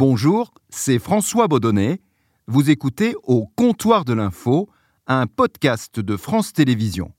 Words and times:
Bonjour, 0.00 0.52
c'est 0.70 1.00
François 1.00 1.48
Baudonnet. 1.48 2.00
Vous 2.46 2.70
écoutez 2.70 3.16
Au 3.24 3.48
comptoir 3.56 4.04
de 4.04 4.12
l'info, 4.12 4.68
un 5.08 5.26
podcast 5.26 5.98
de 5.98 6.16
France 6.16 6.52
Télévisions. 6.52 7.10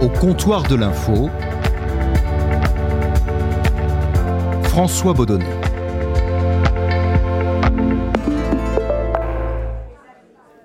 Au 0.00 0.08
comptoir 0.08 0.62
de 0.68 0.76
l'info, 0.76 1.28
François 4.62 5.14
Baudonnet. 5.14 5.60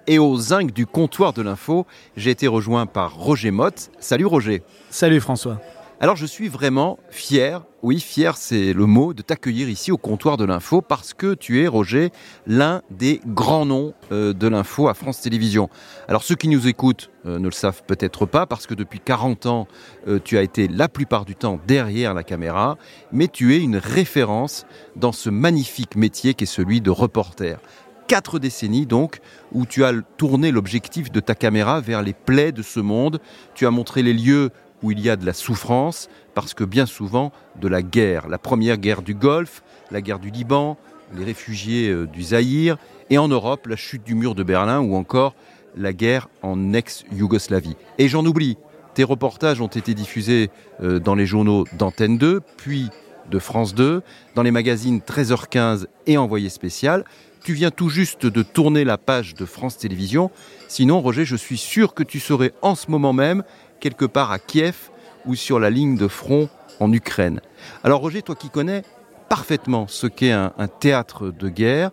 Et 0.06 0.20
au 0.20 0.38
zinc 0.38 0.72
du 0.74 0.86
comptoir 0.86 1.34
de 1.34 1.42
l'info, 1.42 1.88
j'ai 2.16 2.30
été 2.30 2.46
rejoint 2.46 2.86
par 2.86 3.16
Roger 3.16 3.50
Motte. 3.50 3.90
Salut 4.00 4.28
Roger. 4.28 4.62
Salut 4.92 5.22
François. 5.22 5.60
Alors 6.04 6.16
je 6.16 6.26
suis 6.26 6.48
vraiment 6.48 6.98
fier, 7.12 7.62
oui 7.84 8.00
fier 8.00 8.36
c'est 8.36 8.74
le 8.74 8.88
mot, 8.88 9.14
de 9.14 9.22
t'accueillir 9.22 9.70
ici 9.70 9.92
au 9.92 10.00
comptoir 10.00 10.36
de 10.36 10.44
l'info 10.44 10.82
parce 10.82 11.14
que 11.14 11.36
tu 11.36 11.62
es, 11.62 11.68
Roger, 11.68 12.10
l'un 12.48 12.82
des 12.90 13.22
grands 13.28 13.68
noms 13.68 13.94
euh, 14.12 14.34
de 14.34 14.48
l'info 14.48 14.88
à 14.88 14.96
France 14.96 15.22
Télévisions. 15.22 15.70
Alors 16.08 16.24
ceux 16.24 16.34
qui 16.34 16.48
nous 16.48 16.68
écoutent 16.68 17.12
euh, 17.28 17.38
ne 17.38 17.46
le 17.46 17.52
savent 17.52 17.84
peut-être 17.86 18.26
pas 18.26 18.48
parce 18.48 18.66
que 18.66 18.74
depuis 18.74 19.00
40 19.00 19.46
ans, 19.46 19.68
euh, 20.08 20.18
tu 20.24 20.40
as 20.40 20.42
été 20.42 20.68
la 20.68 20.90
plupart 20.90 21.24
du 21.24 21.36
temps 21.36 21.60
derrière 21.68 22.16
la 22.16 22.24
caméra, 22.24 22.80
mais 23.12 23.28
tu 23.28 23.54
es 23.54 23.60
une 23.60 23.78
référence 23.78 24.66
dans 24.96 25.12
ce 25.12 25.30
magnifique 25.30 25.96
métier 25.96 26.34
qui 26.34 26.46
est 26.46 26.48
celui 26.48 26.82
de 26.82 26.90
reporter 26.90 27.60
quatre 28.08 28.40
décennies 28.40 28.86
donc, 28.86 29.20
où 29.54 29.66
tu 29.66 29.86
as 29.86 29.94
tourné 30.18 30.52
l'objectif 30.52 31.14
de 31.14 31.22
ta 31.22 31.34
caméra 31.34 31.80
vers 31.80 32.02
les 32.02 32.12
plaies 32.12 32.52
de 32.52 32.62
ce 32.62 32.82
monde. 32.82 33.22
Tu 33.56 33.66
as 33.66 33.72
montré 33.72 34.04
les 34.04 34.14
lieux 34.14 34.50
où 34.84 34.92
il 34.92 35.00
y 35.00 35.10
a 35.10 35.16
de 35.16 35.26
la 35.26 35.34
souffrance, 35.34 36.10
parce 36.34 36.54
que 36.54 36.64
bien 36.64 36.86
souvent 36.86 37.32
de 37.60 37.68
la 37.68 37.82
guerre, 37.82 38.28
la 38.28 38.38
première 38.38 38.78
guerre 38.78 39.02
du 39.02 39.14
Golfe, 39.14 39.64
la 39.92 40.02
guerre 40.02 40.20
du 40.20 40.30
Liban, 40.30 40.78
les 41.16 41.24
réfugiés 41.24 41.90
euh, 41.90 42.08
du 42.08 42.24
Zaïre, 42.24 42.78
et 43.10 43.18
en 43.18 43.28
Europe, 43.28 43.68
la 43.68 43.76
chute 43.76 44.04
du 44.04 44.16
mur 44.16 44.36
de 44.36 44.44
Berlin, 44.44 44.80
ou 44.80 44.96
encore 44.96 45.36
la 45.76 45.94
guerre 45.94 46.30
en 46.42 46.74
ex-Yougoslavie. 46.74 47.76
Et 47.98 48.08
j'en 48.08 48.26
oublie, 48.26 48.58
tes 48.94 49.04
reportages 49.04 49.62
ont 49.62 49.68
été 49.68 49.94
diffusés 49.94 50.50
euh, 50.82 51.00
dans 51.00 51.16
les 51.16 51.26
journaux 51.26 51.66
d'Antenne 51.78 52.18
2, 52.18 52.42
puis 52.58 52.90
de 53.30 53.40
France 53.40 53.74
2, 53.74 54.02
dans 54.36 54.44
les 54.44 54.52
magazines 54.52 55.00
13h15 55.00 55.86
et 56.08 56.18
Envoyé 56.18 56.50
spécial. 56.50 57.06
Tu 57.44 57.54
viens 57.54 57.72
tout 57.72 57.90
juste 57.90 58.26
de 58.26 58.44
tourner 58.44 58.84
la 58.84 58.98
page 58.98 59.34
de 59.34 59.46
France 59.46 59.78
Télévisions. 59.78 60.30
Sinon, 60.68 61.02
Roger, 61.02 61.26
je 61.26 61.36
suis 61.36 61.58
sûr 61.58 61.94
que 61.94 62.04
tu 62.04 62.20
serais 62.20 62.54
en 62.62 62.76
ce 62.76 62.92
moment 62.92 63.14
même 63.14 63.44
quelque 63.82 64.06
part 64.06 64.32
à 64.32 64.40
Kiev 64.40 64.90
ou 65.26 65.36
sur 65.36 65.60
la 65.60 65.70
ligne 65.70 65.98
de 65.98 66.08
front 66.08 66.48
en 66.80 66.94
Ukraine. 66.94 67.42
Alors 67.84 68.00
Roger, 68.00 68.22
toi 68.22 68.36
qui 68.36 68.50
connais 68.50 68.84
parfaitement 69.28 69.88
ce 69.88 70.08
qu'est 70.08 70.32
un, 70.32 70.52
théâtre 70.80 71.32
de 71.32 71.50
guerre, 71.50 71.92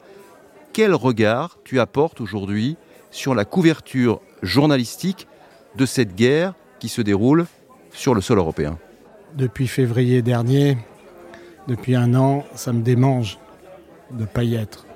quel 0.72 0.94
regard 0.94 1.58
tu 1.64 1.80
apportes 1.80 2.20
aujourd'hui 2.20 2.76
sur 3.10 3.34
la 3.34 3.44
couverture 3.44 4.20
journalistique 4.42 5.26
de 5.76 5.86
cette 5.86 6.14
guerre 6.14 6.54
qui 6.78 6.88
se 6.88 7.02
déroule 7.02 7.46
sur 7.92 8.14
le 8.14 8.20
sol 8.20 8.38
européen? 8.38 8.78
Depuis 9.34 9.66
février 9.66 10.22
dernier, 10.22 10.78
depuis 11.66 11.94
un 11.96 12.14
an, 12.14 12.44
ça 12.54 12.72
me 12.72 12.82
démange 12.82 13.38
de 14.10 14.22
ne 14.22 14.26
pas 14.26 14.44
y 14.44 14.54
être. 14.54 14.86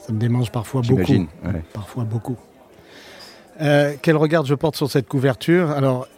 Ça 0.00 0.12
me 0.12 0.18
démange 0.18 0.52
parfois 0.52 0.82
beaucoup. 0.82 1.26
Parfois 1.72 2.04
beaucoup. 2.04 2.36
Euh, 3.60 3.94
quel 4.02 4.16
regard 4.16 4.44
je 4.44 4.54
porte 4.54 4.76
sur 4.76 4.90
cette 4.90 5.08
couverture? 5.08 5.70
Alors, 5.70 6.08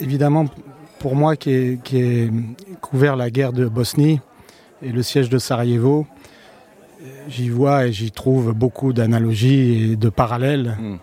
évidemment, 0.00 0.46
pour 0.98 1.14
moi 1.14 1.36
qui 1.36 1.50
ai, 1.50 2.30
couvert 2.80 3.16
la 3.16 3.30
guerre 3.30 3.52
de 3.52 3.66
Bosnie 3.66 4.20
et 4.82 4.90
le 4.90 5.02
siège 5.02 5.28
de 5.28 5.38
Sarajevo, 5.38 6.06
j'y 7.28 7.48
vois 7.48 7.86
et 7.86 7.92
j'y 7.92 8.10
trouve 8.10 8.52
beaucoup 8.52 8.92
d'analogies 8.92 9.92
et 9.92 9.96
de 9.96 10.08
parallèles. 10.08 10.76
Hmm. 10.80 10.96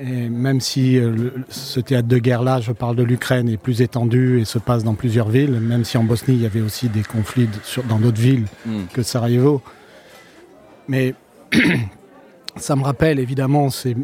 Et 0.00 0.28
même 0.28 0.60
si 0.60 0.98
euh, 0.98 1.30
ce 1.50 1.78
théâtre 1.78 2.08
de 2.08 2.18
guerre-là, 2.18 2.60
je 2.60 2.72
parle 2.72 2.96
de 2.96 3.04
l'Ukraine, 3.04 3.48
est 3.48 3.56
plus 3.56 3.80
étendu 3.80 4.40
et 4.40 4.44
se 4.44 4.58
passe 4.58 4.82
dans 4.82 4.94
plusieurs 4.94 5.28
villes, 5.28 5.52
même 5.52 5.84
si 5.84 5.96
en 5.96 6.02
Bosnie 6.02 6.34
il 6.34 6.42
y 6.42 6.46
avait 6.46 6.60
aussi 6.60 6.88
des 6.88 7.02
conflits 7.02 7.48
dans 7.88 8.00
d'autres 8.00 8.20
villes 8.20 8.46
hmm. 8.66 8.84
que 8.92 9.02
Sarajevo. 9.02 9.62
Mais 10.88 11.14
ça 12.56 12.74
me 12.74 12.82
rappelle 12.82 13.20
évidemment 13.20 13.70
ces 13.70 13.96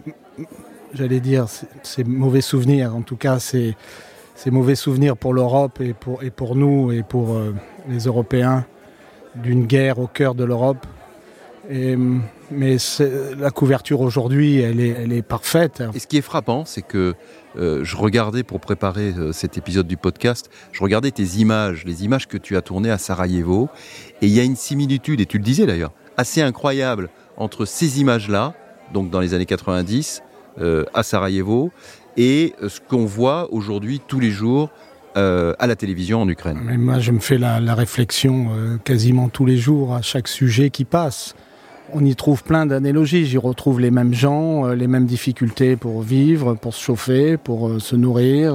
j'allais 0.94 1.20
dire, 1.20 1.46
ces 1.82 2.04
mauvais 2.04 2.40
souvenirs. 2.40 2.94
En 2.94 3.02
tout 3.02 3.16
cas, 3.16 3.38
ces, 3.38 3.76
mauvais 4.46 4.74
souvenirs 4.74 5.16
pour 5.16 5.34
l'Europe 5.34 5.80
et 5.80 5.92
pour, 5.92 6.22
et 6.22 6.30
pour 6.30 6.56
nous 6.56 6.92
et 6.92 7.02
pour 7.02 7.34
euh, 7.34 7.54
les 7.88 8.04
Européens 8.04 8.64
d'une 9.34 9.66
guerre 9.66 9.98
au 9.98 10.06
cœur 10.06 10.34
de 10.34 10.44
l'Europe. 10.44 10.86
mais 11.68 12.76
la 13.38 13.50
couverture 13.50 14.00
aujourd'hui, 14.00 14.60
elle 14.60 14.80
est, 14.80 14.88
elle 14.88 15.12
est, 15.12 15.22
parfaite. 15.22 15.82
Et 15.94 16.00
ce 16.00 16.06
qui 16.06 16.16
est 16.16 16.22
frappant, 16.22 16.64
c'est 16.64 16.82
que 16.82 17.14
euh, 17.56 17.84
je 17.84 17.96
regardais 17.96 18.42
pour 18.42 18.60
préparer 18.60 19.12
euh, 19.16 19.32
cet 19.32 19.58
épisode 19.58 19.86
du 19.86 19.96
podcast, 19.96 20.50
je 20.72 20.82
regardais 20.82 21.10
tes 21.10 21.38
images, 21.38 21.84
les 21.84 22.04
images 22.04 22.28
que 22.28 22.38
tu 22.38 22.56
as 22.56 22.62
tournées 22.62 22.90
à 22.90 22.98
Sarajevo, 22.98 23.68
et 24.22 24.26
il 24.26 24.32
y 24.32 24.40
a 24.40 24.44
une 24.44 24.56
similitude, 24.56 25.20
et 25.20 25.26
tu 25.26 25.38
le 25.38 25.44
disais 25.44 25.66
d'ailleurs, 25.66 25.92
assez 26.16 26.42
incroyable 26.42 27.10
entre 27.36 27.64
ces 27.64 28.00
images-là, 28.00 28.54
donc 28.92 29.10
dans 29.10 29.20
les 29.20 29.34
années 29.34 29.46
90, 29.46 30.22
euh, 30.22 30.29
à 30.58 31.02
Sarajevo 31.02 31.70
et 32.16 32.54
ce 32.60 32.80
qu'on 32.80 33.06
voit 33.06 33.52
aujourd'hui 33.52 34.00
tous 34.06 34.20
les 34.20 34.30
jours 34.30 34.70
euh, 35.16 35.54
à 35.58 35.66
la 35.66 35.74
télévision 35.74 36.22
en 36.22 36.28
Ukraine. 36.28 36.60
Mais 36.64 36.76
moi, 36.76 37.00
je 37.00 37.10
me 37.10 37.18
fais 37.18 37.36
la, 37.36 37.74
réflexion 37.74 38.46
euh, 38.52 38.76
quasiment 38.76 39.28
tous 39.28 39.44
les 39.44 39.56
jours 39.56 39.92
à 39.92 40.02
chaque 40.02 40.28
sujet 40.28 40.70
qui 40.70 40.84
passe. 40.84 41.34
On 41.92 42.04
y 42.04 42.14
trouve 42.14 42.44
plein 42.44 42.64
d'analogies. 42.64 43.26
J'y 43.26 43.36
retrouve 43.36 43.80
les 43.80 43.90
mêmes 43.90 44.14
gens, 44.14 44.68
les 44.68 44.86
mêmes 44.86 45.06
difficultés 45.06 45.74
pour 45.74 46.02
vivre, 46.02 46.54
pour 46.54 46.74
se 46.74 46.80
chauffer, 46.80 47.36
pour 47.38 47.80
se 47.80 47.96
nourrir, 47.96 48.54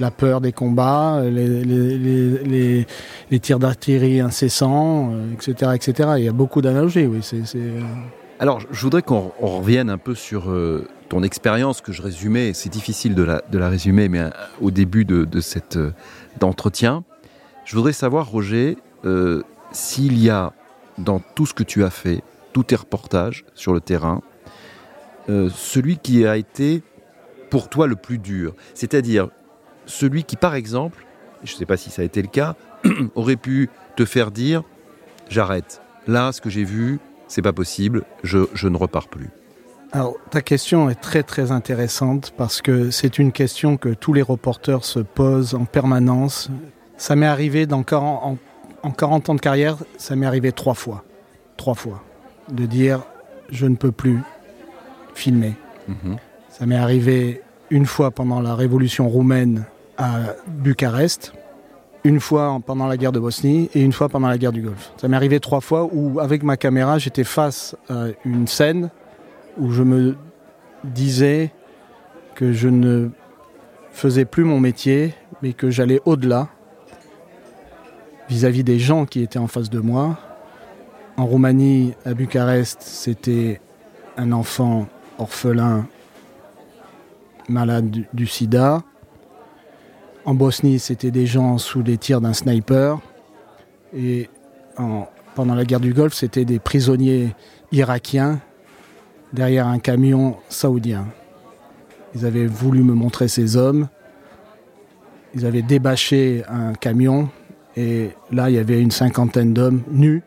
la 0.00 0.10
peur 0.10 0.40
des 0.40 0.50
combats, 0.50 1.22
les, 1.22 2.84
les 3.30 3.38
tirs 3.38 3.60
d'artillerie 3.60 4.18
incessants, 4.18 5.12
etc., 5.34 5.70
etc. 5.76 6.08
Il 6.18 6.24
y 6.24 6.28
a 6.28 6.32
beaucoup 6.32 6.60
d'analogies, 6.60 7.06
oui. 7.06 7.20
Alors, 8.40 8.58
je 8.68 8.82
voudrais 8.82 9.02
qu'on 9.02 9.30
revienne 9.38 9.88
un 9.88 9.98
peu 9.98 10.16
sur 10.16 10.52
ton 11.08 11.22
expérience 11.22 11.80
que 11.80 11.92
je 11.92 12.02
résumais, 12.02 12.52
c'est 12.52 12.68
difficile 12.68 13.14
de 13.14 13.22
la, 13.22 13.68
résumer, 13.68 14.08
mais 14.08 14.20
euh, 14.20 14.30
au 14.60 14.70
début 14.70 15.04
de, 15.04 15.40
cet 15.40 15.76
euh, 15.76 15.92
entretien, 16.40 17.04
je 17.64 17.76
voudrais 17.76 17.92
savoir, 17.92 18.28
Roger, 18.28 18.76
euh, 19.04 19.42
s'il 19.72 20.18
y 20.18 20.30
a 20.30 20.52
dans 20.98 21.20
tout 21.20 21.46
ce 21.46 21.54
que 21.54 21.62
tu 21.62 21.84
as 21.84 21.90
fait, 21.90 22.22
tous 22.52 22.64
tes 22.64 22.76
reportages 22.76 23.44
sur 23.54 23.72
le 23.72 23.80
terrain, 23.80 24.22
celui 25.28 25.98
qui 25.98 26.24
a 26.24 26.36
été 26.36 26.84
pour 27.50 27.68
toi 27.68 27.88
le 27.88 27.96
plus 27.96 28.18
dur, 28.18 28.54
c'est-à-dire 28.74 29.28
celui 29.84 30.22
qui, 30.22 30.36
par 30.36 30.54
exemple, 30.54 31.04
je 31.42 31.52
ne 31.52 31.58
sais 31.58 31.66
pas 31.66 31.76
si 31.76 31.90
ça 31.90 32.02
a 32.02 32.04
été 32.04 32.22
le 32.22 32.28
cas, 32.28 32.54
aurait 33.16 33.36
pu 33.36 33.68
te 33.96 34.04
faire 34.04 34.30
dire 34.30 34.62
j'arrête. 35.28 35.82
Là, 36.06 36.30
ce 36.30 36.40
que 36.40 36.48
j'ai 36.48 36.62
vu, 36.62 37.00
c'est 37.26 37.42
pas 37.42 37.52
possible, 37.52 38.04
je 38.22 38.68
ne 38.68 38.76
repars 38.76 39.08
plus. 39.08 39.30
Alors, 39.92 40.16
ta 40.30 40.42
question 40.42 40.90
est 40.90 40.96
très 40.96 41.22
très 41.22 41.52
intéressante 41.52 42.32
parce 42.36 42.60
que 42.60 42.90
c'est 42.90 43.18
une 43.18 43.32
question 43.32 43.76
que 43.76 43.90
tous 43.90 44.12
les 44.12 44.22
reporters 44.22 44.84
se 44.84 44.98
posent 44.98 45.54
en 45.54 45.64
permanence. 45.64 46.50
Ça 46.96 47.16
m'est 47.16 47.26
arrivé 47.26 47.66
dans 47.66 47.82
40, 47.82 48.38
en, 48.82 48.90
40 48.90 49.30
ans 49.30 49.34
de 49.34 49.40
carrière, 49.40 49.76
ça 49.96 50.16
m'est 50.16 50.26
arrivé 50.26 50.52
trois 50.52 50.74
fois. 50.74 51.04
Trois 51.56 51.74
fois. 51.74 52.02
De 52.50 52.66
dire 52.66 53.02
je 53.50 53.66
ne 53.66 53.76
peux 53.76 53.92
plus 53.92 54.20
filmer. 55.14 55.54
Mhm. 55.88 56.16
Ça 56.48 56.66
m'est 56.66 56.76
arrivé 56.76 57.42
une 57.70 57.86
fois 57.86 58.10
pendant 58.10 58.40
la 58.40 58.54
révolution 58.54 59.08
roumaine 59.08 59.64
à 59.98 60.34
Bucarest, 60.46 61.32
une 62.04 62.20
fois 62.20 62.60
pendant 62.64 62.86
la 62.86 62.96
guerre 62.96 63.12
de 63.12 63.18
Bosnie 63.18 63.70
et 63.74 63.82
une 63.82 63.92
fois 63.92 64.08
pendant 64.08 64.28
la 64.28 64.38
guerre 64.38 64.52
du 64.52 64.62
Golfe. 64.62 64.92
Ça 64.96 65.08
m'est 65.08 65.16
arrivé 65.16 65.40
trois 65.40 65.60
fois 65.60 65.88
où, 65.90 66.20
avec 66.20 66.42
ma 66.42 66.56
caméra, 66.56 66.98
j'étais 66.98 67.24
face 67.24 67.76
à 67.88 68.06
une 68.24 68.46
scène 68.46 68.90
où 69.58 69.70
je 69.70 69.82
me 69.82 70.16
disais 70.84 71.52
que 72.34 72.52
je 72.52 72.68
ne 72.68 73.10
faisais 73.90 74.24
plus 74.24 74.44
mon 74.44 74.60
métier, 74.60 75.14
mais 75.42 75.52
que 75.52 75.70
j'allais 75.70 76.00
au-delà 76.04 76.48
vis-à-vis 78.28 78.64
des 78.64 78.78
gens 78.78 79.06
qui 79.06 79.22
étaient 79.22 79.38
en 79.38 79.46
face 79.46 79.70
de 79.70 79.80
moi. 79.80 80.18
En 81.16 81.26
Roumanie, 81.26 81.94
à 82.04 82.12
Bucarest, 82.12 82.82
c'était 82.82 83.60
un 84.16 84.32
enfant 84.32 84.86
orphelin 85.18 85.86
malade 87.48 88.04
du, 88.12 88.26
sida. 88.26 88.82
En 90.24 90.34
Bosnie, 90.34 90.78
c'était 90.78 91.12
des 91.12 91.26
gens 91.26 91.58
sous 91.58 91.82
les 91.82 91.96
tirs 91.96 92.20
d'un 92.20 92.32
sniper. 92.32 92.98
Et 93.96 94.28
pendant 95.34 95.54
la 95.54 95.64
guerre 95.64 95.80
du 95.80 95.94
Golfe, 95.94 96.14
c'était 96.14 96.44
des 96.44 96.58
prisonniers 96.58 97.34
irakiens 97.72 98.40
derrière 99.36 99.68
un 99.68 99.78
camion 99.78 100.36
saoudien. 100.48 101.06
Ils 102.14 102.24
avaient 102.24 102.46
voulu 102.46 102.82
me 102.82 102.94
montrer 102.94 103.28
ces 103.28 103.56
hommes. 103.56 103.88
Ils 105.34 105.44
avaient 105.44 105.62
débâché 105.62 106.42
un 106.48 106.72
camion 106.72 107.28
Et 107.76 108.10
là, 108.32 108.48
il 108.48 108.56
y 108.56 108.58
avait 108.58 108.80
une 108.80 108.90
cinquantaine 108.90 109.52
d'hommes 109.52 109.82
nus, 109.90 110.22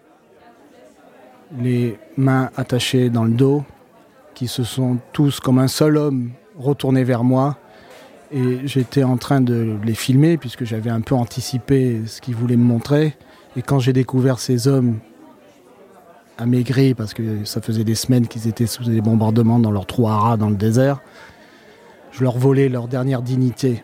les 1.59 1.97
mains 2.15 2.51
attachées 2.55 3.09
dans 3.09 3.23
le 3.23 3.31
dos, 3.31 3.63
qui 4.35 4.47
se 4.47 4.63
sont 4.63 4.99
tous 5.11 5.39
comme 5.39 5.57
un 5.57 5.67
seul 5.67 5.97
homme 5.97 6.29
retournés 6.59 7.03
vers 7.03 7.23
moi. 7.23 7.57
Et 8.31 8.67
j'étais 8.67 9.01
en 9.01 9.17
train 9.17 9.41
de 9.41 9.75
les 9.83 9.95
filmer 9.95 10.37
puisque 10.37 10.63
j'avais 10.63 10.91
un 10.91 11.01
peu 11.01 11.15
anticipé 11.15 12.01
ce 12.05 12.21
qu'ils 12.21 12.35
voulaient 12.35 12.55
me 12.55 12.63
montrer. 12.63 13.17
Et 13.57 13.63
quand 13.63 13.79
j'ai 13.79 13.93
découvert 13.93 14.37
ces 14.37 14.67
hommes 14.67 14.99
amaigris, 16.41 16.93
parce 16.93 17.13
que 17.13 17.45
ça 17.45 17.61
faisait 17.61 17.83
des 17.83 17.95
semaines 17.95 18.27
qu'ils 18.27 18.47
étaient 18.47 18.67
sous 18.67 18.83
des 18.83 19.01
bombardements 19.01 19.59
dans 19.59 19.71
leur 19.71 19.85
trou 19.85 20.07
à 20.07 20.17
rats 20.17 20.37
dans 20.37 20.49
le 20.49 20.55
désert, 20.55 21.01
je 22.11 22.23
leur 22.23 22.37
volais 22.37 22.69
leur 22.69 22.87
dernière 22.87 23.21
dignité. 23.21 23.83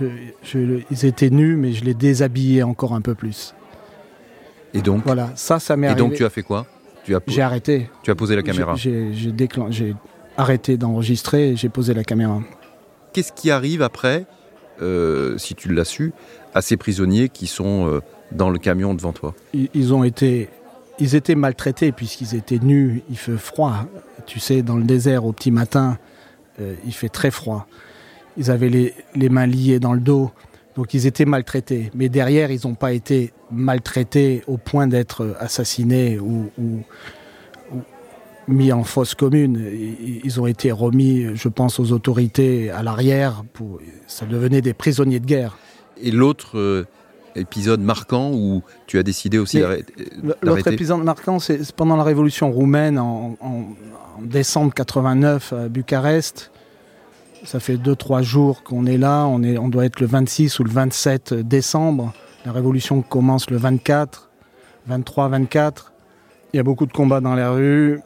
ils 0.00 1.04
étaient 1.04 1.30
nus, 1.30 1.56
mais 1.56 1.72
je 1.72 1.84
les 1.84 1.94
déshabillais 1.94 2.62
encore 2.62 2.94
un 2.94 3.00
peu 3.00 3.14
plus. 3.14 3.54
Et 4.74 4.82
donc 4.82 5.02
Voilà, 5.04 5.30
ça, 5.34 5.58
ça 5.58 5.76
m'est 5.76 5.88
arrivé. 5.88 6.00
Et 6.00 6.04
donc 6.04 6.14
tu 6.14 6.24
as 6.24 6.30
fait 6.30 6.42
quoi? 6.42 6.66
J'ai 7.26 7.42
arrêté. 7.42 7.90
Tu 8.02 8.10
as 8.10 8.14
posé 8.14 8.36
la 8.36 8.42
caméra 8.42 8.74
J'ai 8.76 9.94
arrêté 10.36 10.76
d'enregistrer 10.76 11.50
et 11.50 11.56
j'ai 11.56 11.68
posé 11.68 11.94
la 11.94 12.04
caméra. 12.04 12.40
Qu'est-ce 13.12 13.32
qui 13.32 13.50
arrive 13.50 13.82
après, 13.82 14.26
euh, 14.80 15.36
si 15.38 15.54
tu 15.54 15.72
l'as 15.72 15.84
su, 15.84 16.12
à 16.54 16.62
ces 16.62 16.76
prisonniers 16.76 17.28
qui 17.28 17.46
sont 17.46 17.86
euh, 17.88 18.00
dans 18.32 18.50
le 18.50 18.58
camion 18.58 18.94
devant 18.94 19.12
toi? 19.12 19.34
Ils, 19.52 19.92
ont 19.92 20.04
été, 20.04 20.48
ils 21.00 21.16
étaient 21.16 21.34
maltraités 21.34 21.92
puisqu'ils 21.92 22.34
étaient 22.34 22.58
nus, 22.58 23.02
il 23.10 23.16
fait 23.16 23.36
froid. 23.36 23.86
Tu 24.26 24.38
sais, 24.38 24.62
dans 24.62 24.76
le 24.76 24.84
désert 24.84 25.24
au 25.24 25.32
petit 25.32 25.50
matin, 25.50 25.98
euh, 26.60 26.74
il 26.84 26.92
fait 26.92 27.08
très 27.08 27.30
froid. 27.30 27.66
Ils 28.36 28.50
avaient 28.50 28.68
les, 28.68 29.28
mains 29.28 29.46
liées 29.46 29.80
dans 29.80 29.92
le 29.92 30.00
dos, 30.00 30.30
donc 30.76 30.94
ils 30.94 31.06
étaient 31.06 31.24
maltraités. 31.24 31.90
Mais 31.94 32.08
derrière, 32.08 32.50
ils 32.50 32.60
n'ont 32.64 32.74
pas 32.74 32.92
été 32.92 33.32
maltraités 33.50 34.42
au 34.46 34.56
point 34.56 34.86
d'être 34.86 35.36
assassinés 35.40 36.18
ou, 36.20 36.50
mis 38.48 38.72
en 38.72 38.82
fosse 38.82 39.14
commune. 39.14 39.64
Ils 40.24 40.40
ont 40.40 40.46
été 40.46 40.72
remis, 40.72 41.26
je 41.34 41.48
pense, 41.48 41.78
aux 41.78 41.92
autorités 41.92 42.70
à 42.70 42.82
l'arrière. 42.82 43.44
Ça 44.06 44.26
devenait 44.26 44.60
des 44.60 44.74
prisonniers 44.74 45.20
de 45.20 45.26
guerre. 45.26 45.56
Et 46.02 46.10
l'autre 46.10 46.58
euh, 46.58 46.86
épisode 47.36 47.80
marquant 47.80 48.30
où 48.32 48.62
tu 48.86 48.98
as 48.98 49.02
décidé 49.02 49.38
aussi 49.38 49.60
d'arrêter 49.60 49.94
L'autre 50.42 50.68
épisode 50.68 51.02
marquant, 51.02 51.38
c'est 51.38 51.72
pendant 51.72 51.96
la 51.96 52.04
révolution 52.04 52.50
roumaine 52.50 52.98
en, 52.98 53.36
en 53.40 53.64
décembre 54.22 54.74
89 54.74 55.52
à 55.52 55.68
Bucarest. 55.68 56.50
Ça 57.44 57.58
fait 57.58 57.76
2-3 57.76 58.22
jours 58.22 58.62
qu'on 58.62 58.86
est 58.86 58.98
là. 58.98 59.24
On, 59.24 59.42
est, 59.42 59.56
on 59.58 59.68
doit 59.68 59.86
être 59.86 60.00
le 60.00 60.06
26 60.06 60.58
ou 60.58 60.64
le 60.64 60.70
27 60.70 61.34
décembre. 61.34 62.12
La 62.44 62.52
révolution 62.52 63.02
commence 63.02 63.50
le 63.50 63.56
24, 63.56 64.30
23, 64.86 65.28
24. 65.28 65.92
Il 66.52 66.56
y 66.56 66.60
a 66.60 66.62
beaucoup 66.62 66.86
de 66.86 66.92
combats 66.92 67.20
dans 67.20 67.34
les 67.34 67.46
rues. 67.46 68.00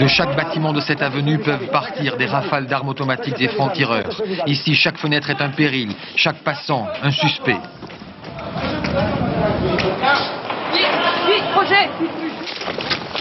De 0.00 0.06
chaque 0.06 0.34
bâtiment 0.34 0.72
de 0.72 0.80
cette 0.80 1.02
avenue 1.02 1.38
peuvent 1.38 1.68
partir 1.70 2.16
des 2.16 2.26
rafales 2.26 2.66
d'armes 2.66 2.88
automatiques 2.88 3.36
des 3.36 3.48
francs-tireurs. 3.48 4.22
Ici, 4.46 4.74
chaque 4.74 4.96
fenêtre 4.98 5.28
est 5.30 5.42
un 5.42 5.50
péril, 5.50 5.92
chaque 6.16 6.42
passant 6.42 6.86
un 7.02 7.10
suspect. 7.10 7.58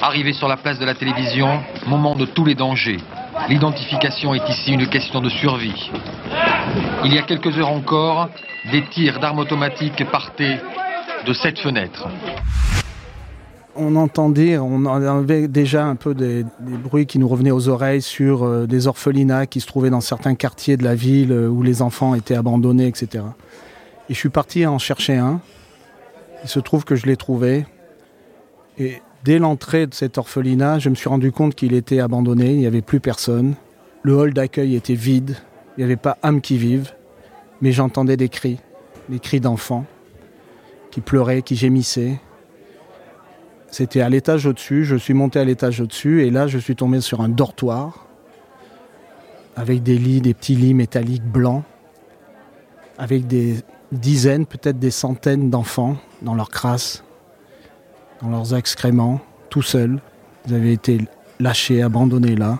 Arrivé 0.01 0.33
sur 0.33 0.47
la 0.47 0.57
place 0.57 0.79
de 0.79 0.85
la 0.85 0.95
télévision, 0.95 1.61
moment 1.85 2.15
de 2.15 2.25
tous 2.25 2.45
les 2.45 2.55
dangers. 2.55 2.97
L'identification 3.47 4.33
est 4.33 4.47
ici 4.49 4.73
une 4.73 4.87
question 4.87 5.21
de 5.21 5.29
survie. 5.29 5.91
Il 7.05 7.13
y 7.13 7.17
a 7.17 7.21
quelques 7.23 7.57
heures 7.57 7.69
encore, 7.69 8.29
des 8.71 8.83
tirs 8.89 9.19
d'armes 9.19 9.39
automatiques 9.39 10.03
partaient 10.11 10.59
de 11.25 11.33
cette 11.33 11.59
fenêtre. 11.59 12.07
On 13.75 13.95
entendait, 13.95 14.57
on 14.57 14.85
avait 14.85 15.47
déjà 15.47 15.85
un 15.85 15.95
peu 15.95 16.13
des, 16.13 16.45
bruits 16.59 17.05
qui 17.05 17.19
nous 17.19 17.27
revenaient 17.27 17.51
aux 17.51 17.69
oreilles 17.69 18.01
sur 18.01 18.43
euh, 18.43 18.65
des 18.65 18.87
orphelinats 18.87 19.45
qui 19.45 19.61
se 19.61 19.67
trouvaient 19.67 19.89
dans 19.89 20.01
certains 20.01 20.35
quartiers 20.35 20.75
de 20.75 20.83
la 20.83 20.95
ville 20.95 21.31
euh, 21.31 21.47
où 21.47 21.63
les 21.63 21.81
enfants 21.81 22.13
étaient 22.15 22.35
abandonnés, 22.35 22.87
etc. 22.87 23.23
Et 24.09 24.13
je 24.13 24.19
suis 24.19 24.29
parti 24.29 24.65
en 24.65 24.79
chercher 24.79 25.17
un. 25.17 25.39
Il 26.43 26.49
se 26.49 26.59
trouve 26.59 26.85
que 26.85 26.95
je 26.95 27.05
l'ai 27.05 27.17
trouvé. 27.17 27.65
Et 28.77 29.01
Dès 29.25 29.37
l'entrée 29.37 29.85
de 29.85 29.93
cet 29.93 30.17
orphelinat, 30.17 30.79
je 30.79 30.89
me 30.89 30.95
suis 30.95 31.09
rendu 31.09 31.31
compte 31.31 31.53
qu'il 31.53 31.73
était 31.73 31.99
abandonné, 31.99 32.51
il 32.51 32.59
n'y 32.59 32.67
avait 32.67 32.81
plus 32.81 33.01
personne. 33.01 33.55
Le 34.01 34.15
hall 34.15 34.33
d'accueil 34.33 34.75
était 34.75 34.93
vide, 34.93 35.35
il 35.75 35.81
n'y 35.81 35.83
avait 35.83 35.97
pas 35.97 36.17
âme 36.23 36.39
qui 36.39 36.57
vive, 36.57 36.93
mais 37.61 37.73
j'entendais 37.73 38.15
des 38.15 38.29
cris, 38.29 38.59
des 39.09 39.19
cris 39.19 39.41
d'enfants 39.41 39.85
qui 40.89 41.01
pleuraient, 41.01 41.41
qui 41.41 41.57
gémissaient. 41.57 42.17
C'était 43.71 43.99
à 43.99 44.09
l'étage 44.09 44.45
au-dessus, 44.45 44.85
je 44.85 44.95
suis 44.95 45.13
monté 45.13 45.37
à 45.37 45.43
l'étage 45.43 45.81
au-dessus 45.81 46.23
et 46.23 46.31
là 46.31 46.47
je 46.47 46.57
suis 46.57 46.75
tombé 46.75 47.01
sur 47.01 47.21
un 47.21 47.29
dortoir 47.29 48.07
avec 49.57 49.83
des 49.83 49.97
lits, 49.97 50.21
des 50.21 50.33
petits 50.33 50.55
lits 50.55 50.73
métalliques 50.73 51.25
blancs, 51.25 51.63
avec 52.97 53.27
des 53.27 53.57
dizaines, 53.91 54.45
peut-être 54.45 54.79
des 54.79 54.91
centaines 54.91 55.49
d'enfants 55.49 55.97
dans 56.21 56.35
leur 56.35 56.49
crasse 56.49 57.03
dans 58.21 58.29
leurs 58.29 58.55
excréments, 58.55 59.19
tout 59.49 59.61
seuls. 59.61 59.99
Ils 60.47 60.55
avaient 60.55 60.73
été 60.73 60.99
lâchés, 61.39 61.81
abandonnés 61.81 62.35
là. 62.35 62.59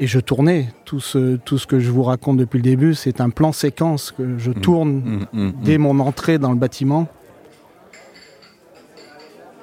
Et 0.00 0.06
je 0.06 0.18
tournais. 0.18 0.72
Tout 0.84 1.00
ce, 1.00 1.36
tout 1.36 1.58
ce 1.58 1.66
que 1.66 1.78
je 1.78 1.90
vous 1.90 2.02
raconte 2.02 2.36
depuis 2.36 2.58
le 2.58 2.64
début, 2.64 2.94
c'est 2.94 3.20
un 3.20 3.30
plan 3.30 3.52
séquence 3.52 4.10
que 4.10 4.36
je 4.36 4.50
mmh. 4.50 4.60
tourne 4.60 4.90
mmh, 4.90 5.26
mmh, 5.32 5.52
dès 5.62 5.78
mon 5.78 6.00
entrée 6.00 6.38
dans 6.38 6.50
le 6.50 6.58
bâtiment. 6.58 7.08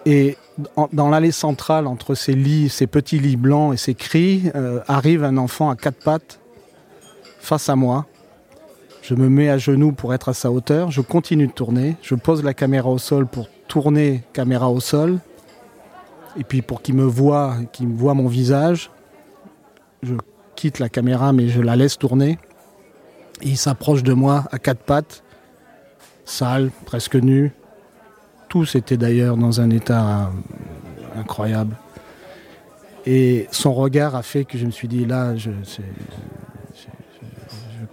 Et 0.05 0.37
dans 0.91 1.09
l'allée 1.09 1.31
centrale, 1.31 1.87
entre 1.87 2.15
ces 2.15 2.33
lits, 2.33 2.69
ces 2.69 2.87
petits 2.87 3.19
lits 3.19 3.35
blancs 3.35 3.73
et 3.73 3.77
ces 3.77 3.93
cris, 3.93 4.49
euh, 4.55 4.79
arrive 4.87 5.23
un 5.23 5.37
enfant 5.37 5.69
à 5.69 5.75
quatre 5.75 6.03
pattes 6.03 6.39
face 7.39 7.69
à 7.69 7.75
moi. 7.75 8.07
Je 9.09 9.15
me 9.15 9.27
mets 9.27 9.49
à 9.49 9.57
genoux 9.57 9.91
pour 9.91 10.13
être 10.13 10.29
à 10.29 10.35
sa 10.35 10.51
hauteur. 10.51 10.91
Je 10.91 11.01
continue 11.01 11.47
de 11.47 11.51
tourner. 11.51 11.95
Je 12.03 12.13
pose 12.13 12.43
la 12.43 12.53
caméra 12.53 12.89
au 12.89 12.99
sol 12.99 13.25
pour 13.25 13.49
tourner 13.67 14.23
caméra 14.33 14.69
au 14.69 14.79
sol. 14.79 15.17
Et 16.37 16.43
puis 16.43 16.61
pour 16.61 16.83
qu'il 16.83 16.93
me 16.93 17.05
voit, 17.05 17.55
qu'il 17.71 17.87
me 17.87 17.97
voit 17.97 18.13
mon 18.13 18.27
visage, 18.27 18.91
je 20.03 20.13
quitte 20.55 20.77
la 20.77 20.89
caméra 20.89 21.33
mais 21.33 21.47
je 21.47 21.59
la 21.59 21.75
laisse 21.75 21.97
tourner. 21.97 22.37
Il 23.41 23.57
s'approche 23.57 24.03
de 24.03 24.13
moi 24.13 24.43
à 24.51 24.59
quatre 24.59 24.83
pattes, 24.83 25.23
sale, 26.23 26.69
presque 26.85 27.15
nu. 27.15 27.51
Tous 28.47 28.75
étaient 28.75 28.97
d'ailleurs 28.97 29.37
dans 29.37 29.59
un 29.59 29.71
état 29.71 30.05
euh, 30.05 31.19
incroyable. 31.19 31.75
Et 33.07 33.47
son 33.49 33.73
regard 33.73 34.13
a 34.13 34.21
fait 34.21 34.45
que 34.45 34.59
je 34.59 34.67
me 34.67 34.71
suis 34.71 34.87
dit 34.87 35.05
là, 35.05 35.35
je 35.35 35.49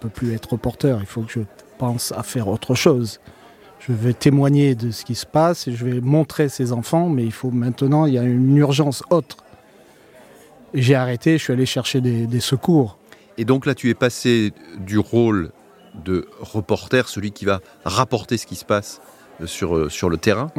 peux 0.07 0.27
plus 0.27 0.35
être 0.35 0.53
reporter, 0.53 0.99
il 1.01 1.07
faut 1.07 1.23
que 1.23 1.33
je 1.33 1.41
pense 1.79 2.13
à 2.13 2.23
faire 2.23 2.49
autre 2.49 2.75
chose 2.75 3.21
je 3.87 3.93
vais 3.93 4.15
témoigner 4.15 4.75
de 4.75 4.91
ce 4.91 5.05
qui 5.05 5.15
se 5.15 5.27
passe 5.27 5.69
et 5.69 5.73
je 5.73 5.85
vais 5.85 6.01
montrer 6.01 6.49
ces 6.49 6.73
enfants, 6.73 7.09
mais 7.09 7.25
il 7.25 7.33
faut 7.33 7.51
maintenant, 7.51 8.07
il 8.07 8.15
y 8.15 8.19
a 8.19 8.23
une 8.23 8.57
urgence 8.57 9.03
autre. 9.11 9.39
J'ai 10.75 10.95
arrêté, 10.95 11.39
je 11.39 11.45
suis 11.45 11.53
allé 11.53 11.67
chercher 11.67 12.01
des, 12.01 12.41
secours. 12.41 12.99
Et 13.39 13.45
donc 13.45 13.65
là, 13.65 13.75
tu 13.75 13.89
es 13.89 13.95
passé 13.95 14.53
du 14.79 14.99
rôle 14.99 15.53
de 16.05 16.29
reporter, 16.41 17.09
celui 17.09 17.31
qui 17.31 17.45
va 17.45 17.61
rapporter 17.85 18.37
ce 18.37 18.47
qui 18.47 18.57
se 18.57 18.65
passe 18.65 19.01
sur, 19.45 19.77
euh, 19.77 19.89
sur 19.89 20.11
le 20.11 20.17
terrain, 20.19 20.51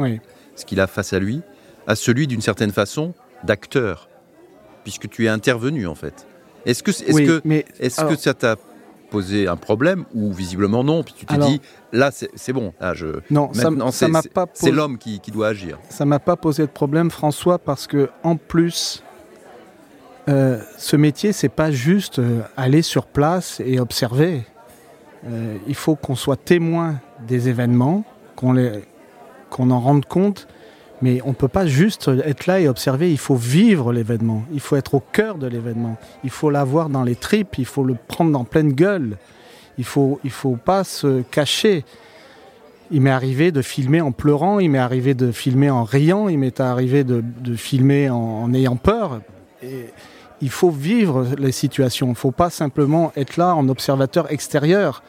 ce 0.56 0.64
qu'il 0.64 0.80
a 0.80 0.86
face 0.86 1.12
à 1.12 1.18
lui, 1.18 1.42
à 1.86 1.94
celui 1.94 2.26
d'une 2.26 2.40
certaine 2.40 2.72
façon 2.72 3.14
d'acteur, 3.44 4.08
puisque 4.82 5.08
tu 5.08 5.26
es 5.26 5.28
intervenu 5.28 5.86
en 5.86 5.94
fait. 5.94 6.26
Est-ce 6.66 6.82
que, 6.82 6.90
est 6.90 7.24
que, 7.24 7.64
est-ce 7.78 8.04
que 8.04 8.16
ça 8.16 8.34
t'a 8.34 8.56
posé 9.10 9.48
un 9.48 9.56
problème 9.56 10.04
ou 10.14 10.32
visiblement 10.32 10.84
non 10.84 11.02
Puis 11.02 11.14
tu 11.16 11.26
te 11.26 11.34
dis, 11.34 11.60
là 11.92 12.10
c'est 12.12 12.52
bon, 12.52 12.72
là 12.80 12.94
je. 12.94 13.06
Non, 13.30 13.50
Maintenant, 13.54 13.90
ça 13.90 14.08
m'a 14.08 14.22
pas. 14.22 14.46
C'est 14.52 14.70
l'homme 14.70 14.98
qui, 14.98 15.20
qui, 15.20 15.30
doit 15.30 15.48
agir. 15.48 15.78
Ça 15.88 16.04
m'a 16.04 16.18
pas 16.18 16.36
posé 16.36 16.62
de 16.62 16.70
problème, 16.70 17.10
François, 17.10 17.58
parce 17.58 17.86
que 17.86 18.10
en 18.22 18.36
plus, 18.36 19.02
euh, 20.28 20.60
ce 20.76 20.96
métier 20.96 21.32
c'est 21.32 21.48
pas 21.48 21.70
juste 21.70 22.18
euh, 22.18 22.42
aller 22.56 22.82
sur 22.82 23.06
place 23.06 23.60
et 23.64 23.80
observer. 23.80 24.42
Euh, 25.26 25.56
il 25.66 25.74
faut 25.74 25.96
qu'on 25.96 26.14
soit 26.14 26.36
témoin 26.36 27.00
des 27.26 27.48
événements, 27.48 28.04
qu'on 28.36 28.54
qu'on 29.50 29.70
en 29.70 29.80
rende 29.80 30.04
compte 30.04 30.46
mais 31.00 31.20
on 31.24 31.28
ne 31.28 31.34
peut 31.34 31.48
pas 31.48 31.66
juste 31.66 32.10
être 32.24 32.46
là 32.46 32.60
et 32.60 32.68
observer, 32.68 33.10
il 33.10 33.18
faut 33.18 33.36
vivre 33.36 33.92
l'événement, 33.92 34.42
il 34.52 34.60
faut 34.60 34.76
être 34.76 34.94
au 34.94 35.02
cœur 35.12 35.36
de 35.36 35.46
l'événement, 35.46 35.96
il 36.24 36.30
faut 36.30 36.50
l'avoir 36.50 36.88
dans 36.88 37.04
les 37.04 37.14
tripes, 37.14 37.58
il 37.58 37.66
faut 37.66 37.84
le 37.84 37.94
prendre 37.94 38.38
en 38.38 38.44
pleine 38.44 38.72
gueule, 38.72 39.16
il 39.78 39.82
ne 39.82 39.86
faut, 39.86 40.20
il 40.24 40.30
faut 40.30 40.56
pas 40.56 40.84
se 40.84 41.22
cacher. 41.22 41.84
Il 42.90 43.02
m'est 43.02 43.10
arrivé 43.10 43.52
de 43.52 43.62
filmer 43.62 44.00
en 44.00 44.12
pleurant, 44.12 44.58
il 44.58 44.70
m'est 44.70 44.78
arrivé 44.78 45.14
de 45.14 45.30
filmer 45.30 45.70
en 45.70 45.84
riant, 45.84 46.28
il 46.28 46.38
m'est 46.38 46.58
arrivé 46.58 47.04
de, 47.04 47.22
filmer 47.54 48.08
en, 48.10 48.52
ayant 48.54 48.76
peur. 48.76 49.20
Et 49.62 49.90
il 50.40 50.50
faut 50.50 50.70
vivre 50.70 51.26
les 51.38 51.52
situations, 51.52 52.06
il 52.06 52.10
ne 52.10 52.14
faut 52.16 52.30
pas 52.30 52.50
simplement 52.50 53.12
être 53.14 53.36
là 53.36 53.54
en 53.54 53.68
observateur 53.68 54.32
extérieur. 54.32 55.02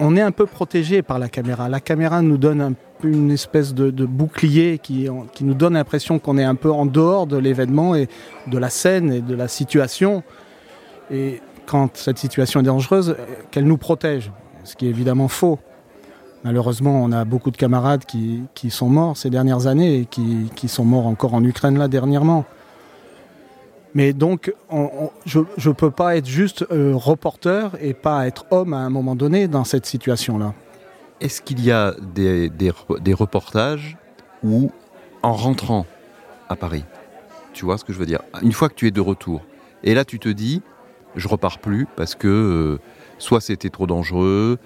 On 0.00 0.16
est 0.16 0.20
un 0.20 0.32
peu 0.32 0.46
protégé 0.46 1.02
par 1.02 1.20
la 1.20 1.28
caméra. 1.28 1.68
La 1.68 1.80
caméra 1.80 2.20
nous 2.20 2.36
donne 2.36 2.60
un 2.60 2.72
peu 2.72 2.91
une 3.04 3.30
espèce 3.30 3.74
de, 3.74 4.06
bouclier 4.06 4.78
qui, 4.78 5.08
qui, 5.32 5.44
nous 5.44 5.54
donne 5.54 5.74
l'impression 5.74 6.18
qu'on 6.18 6.38
est 6.38 6.44
un 6.44 6.54
peu 6.54 6.70
en 6.70 6.86
dehors 6.86 7.26
de 7.26 7.36
l'événement 7.36 7.94
et 7.94 8.08
de 8.46 8.58
la 8.58 8.70
scène 8.70 9.12
et 9.12 9.20
de 9.20 9.34
la 9.34 9.48
situation. 9.48 10.22
Et 11.10 11.40
quand 11.66 11.96
cette 11.96 12.18
situation 12.18 12.60
est 12.60 12.64
dangereuse, 12.64 13.16
qu'elle 13.50 13.66
nous 13.66 13.78
protège, 13.78 14.30
ce 14.64 14.76
qui 14.76 14.86
est 14.86 14.90
évidemment 14.90 15.28
faux. 15.28 15.58
Malheureusement, 16.44 17.02
on 17.02 17.12
a 17.12 17.24
beaucoup 17.24 17.50
de 17.50 17.56
camarades 17.56 18.04
qui, 18.04 18.42
qui 18.54 18.70
sont 18.70 18.88
morts 18.88 19.16
ces 19.16 19.30
dernières 19.30 19.66
années 19.68 20.00
et 20.00 20.06
qui, 20.06 20.50
qui, 20.56 20.68
sont 20.68 20.84
morts 20.84 21.06
encore 21.06 21.34
en 21.34 21.44
Ukraine 21.44 21.78
là 21.78 21.86
dernièrement. 21.86 22.44
Mais 23.94 24.12
donc, 24.12 24.52
je 25.26 25.38
ne 25.38 25.72
peux 25.72 25.90
pas 25.90 26.16
être 26.16 26.26
juste 26.26 26.64
euh, 26.72 26.94
reporter 26.96 27.76
et 27.80 27.92
pas 27.94 28.26
être 28.26 28.46
homme 28.50 28.72
à 28.72 28.78
un 28.78 28.90
moment 28.90 29.14
donné 29.14 29.48
dans 29.48 29.64
cette 29.64 29.86
situation-là. 29.86 30.54
Est-ce 31.22 31.40
qu'il 31.40 31.64
y 31.64 31.70
a 31.70 31.94
des, 32.00 32.50
des, 32.50 33.14
reportages 33.14 33.96
où, 34.42 34.72
en 35.22 35.32
rentrant 35.32 35.86
à 36.48 36.56
Paris, 36.56 36.84
tu 37.52 37.64
vois 37.64 37.78
ce 37.78 37.84
que 37.84 37.92
je 37.92 37.98
veux 38.00 38.06
dire? 38.06 38.22
Une 38.42 38.50
fois 38.50 38.68
que 38.68 38.74
tu 38.74 38.88
es 38.88 38.90
de 38.90 39.00
retour, 39.00 39.40
et 39.84 39.94
là 39.94 40.04
tu 40.04 40.18
te 40.18 40.28
dis, 40.28 40.62
je 41.14 41.28
repars 41.28 41.60
plus 41.60 41.86
parce 41.94 42.16
que 42.16 42.26
euh, 42.26 42.80
soit 43.18 43.40
c'était 43.40 43.70
trop 43.70 43.86
dangereux, 43.86 44.58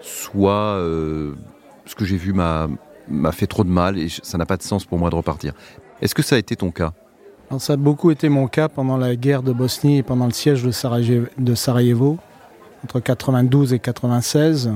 soit 0.00 0.78
euh, 0.78 1.34
ce 1.84 1.94
que 1.94 2.06
j'ai 2.06 2.16
vu 2.16 2.32
m'a 2.32 2.68
fait 3.32 3.46
trop 3.46 3.62
de 3.62 3.68
mal 3.68 3.98
et 3.98 4.08
ça 4.08 4.38
n'a 4.38 4.46
pas 4.46 4.56
de 4.56 4.62
sens 4.62 4.86
pour 4.86 4.98
moi 4.98 5.10
de 5.10 5.14
repartir. 5.14 5.52
Est-ce 6.00 6.14
que 6.14 6.22
ça 6.22 6.36
a 6.36 6.38
été 6.38 6.56
ton 6.56 6.70
cas? 6.70 6.94
Ça 7.58 7.74
a 7.74 7.76
beaucoup 7.76 8.10
été 8.10 8.30
mon 8.30 8.46
cas 8.46 8.70
pendant 8.70 8.96
la 8.96 9.14
guerre 9.14 9.42
de 9.42 9.52
Bosnie 9.52 9.98
et 9.98 10.02
pendant 10.02 10.24
le 10.24 10.32
siège 10.32 10.62
de 10.62 11.54
Sarajevo, 11.54 12.16
entre 12.82 13.00
92 13.00 13.74
et 13.74 13.78
96. 13.78 14.70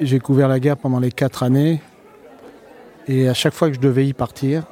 J'ai 0.00 0.20
couvert 0.20 0.46
la 0.46 0.60
guerre 0.60 0.76
pendant 0.76 1.00
les 1.00 1.10
quatre 1.10 1.42
années 1.42 1.80
et 3.08 3.28
à 3.28 3.34
chaque 3.34 3.52
fois 3.52 3.68
que 3.68 3.74
je 3.74 3.80
devais 3.80 4.06
y 4.06 4.12
partir, 4.12 4.62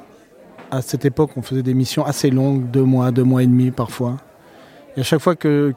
à 0.69 0.81
cette 0.81 1.03
époque 1.03 1.31
on 1.35 1.41
faisait 1.41 1.63
des 1.63 1.73
missions 1.73 2.05
assez 2.05 2.29
longues, 2.29 2.71
deux 2.71 2.83
mois, 2.83 3.11
deux 3.11 3.23
mois 3.23 3.43
et 3.43 3.47
demi 3.47 3.71
parfois. 3.71 4.17
Et 4.95 5.01
à 5.01 5.03
chaque 5.03 5.19
fois 5.19 5.35
que, 5.35 5.73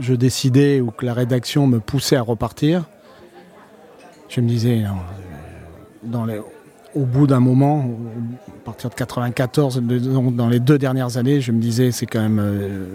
je 0.00 0.14
décidais 0.14 0.80
ou 0.80 0.90
que 0.90 1.06
la 1.06 1.14
rédaction 1.14 1.68
me 1.68 1.78
poussait 1.78 2.16
à 2.16 2.22
repartir, 2.22 2.88
je 4.28 4.40
me 4.40 4.48
disais, 4.48 4.82
au 6.94 7.04
bout 7.04 7.26
d'un 7.28 7.40
moment, 7.40 7.90
à 8.48 8.64
partir 8.64 8.90
de 8.90 8.94
94, 8.94 9.80
dans 9.80 10.48
les 10.48 10.60
deux 10.60 10.78
dernières 10.78 11.16
années, 11.16 11.40
je 11.40 11.52
me 11.52 11.60
disais, 11.60 11.92
c'est 11.92 12.06
quand 12.06 12.20
même. 12.20 12.40
Euh, 12.40 12.86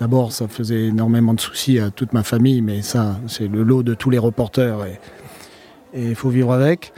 d'abord, 0.00 0.32
ça 0.32 0.48
faisait 0.48 0.86
énormément 0.86 1.34
de 1.34 1.40
soucis 1.40 1.78
à 1.78 1.90
toute 1.90 2.12
ma 2.12 2.22
famille, 2.22 2.62
mais 2.62 2.82
ça, 2.82 3.20
c'est 3.28 3.46
le 3.46 3.62
lot 3.62 3.82
de 3.82 3.94
tous 3.94 4.10
les 4.10 4.18
reporters 4.18 4.84
et 4.86 4.98
il 5.94 6.14
faut 6.14 6.30
vivre 6.30 6.52
avec. 6.52 6.92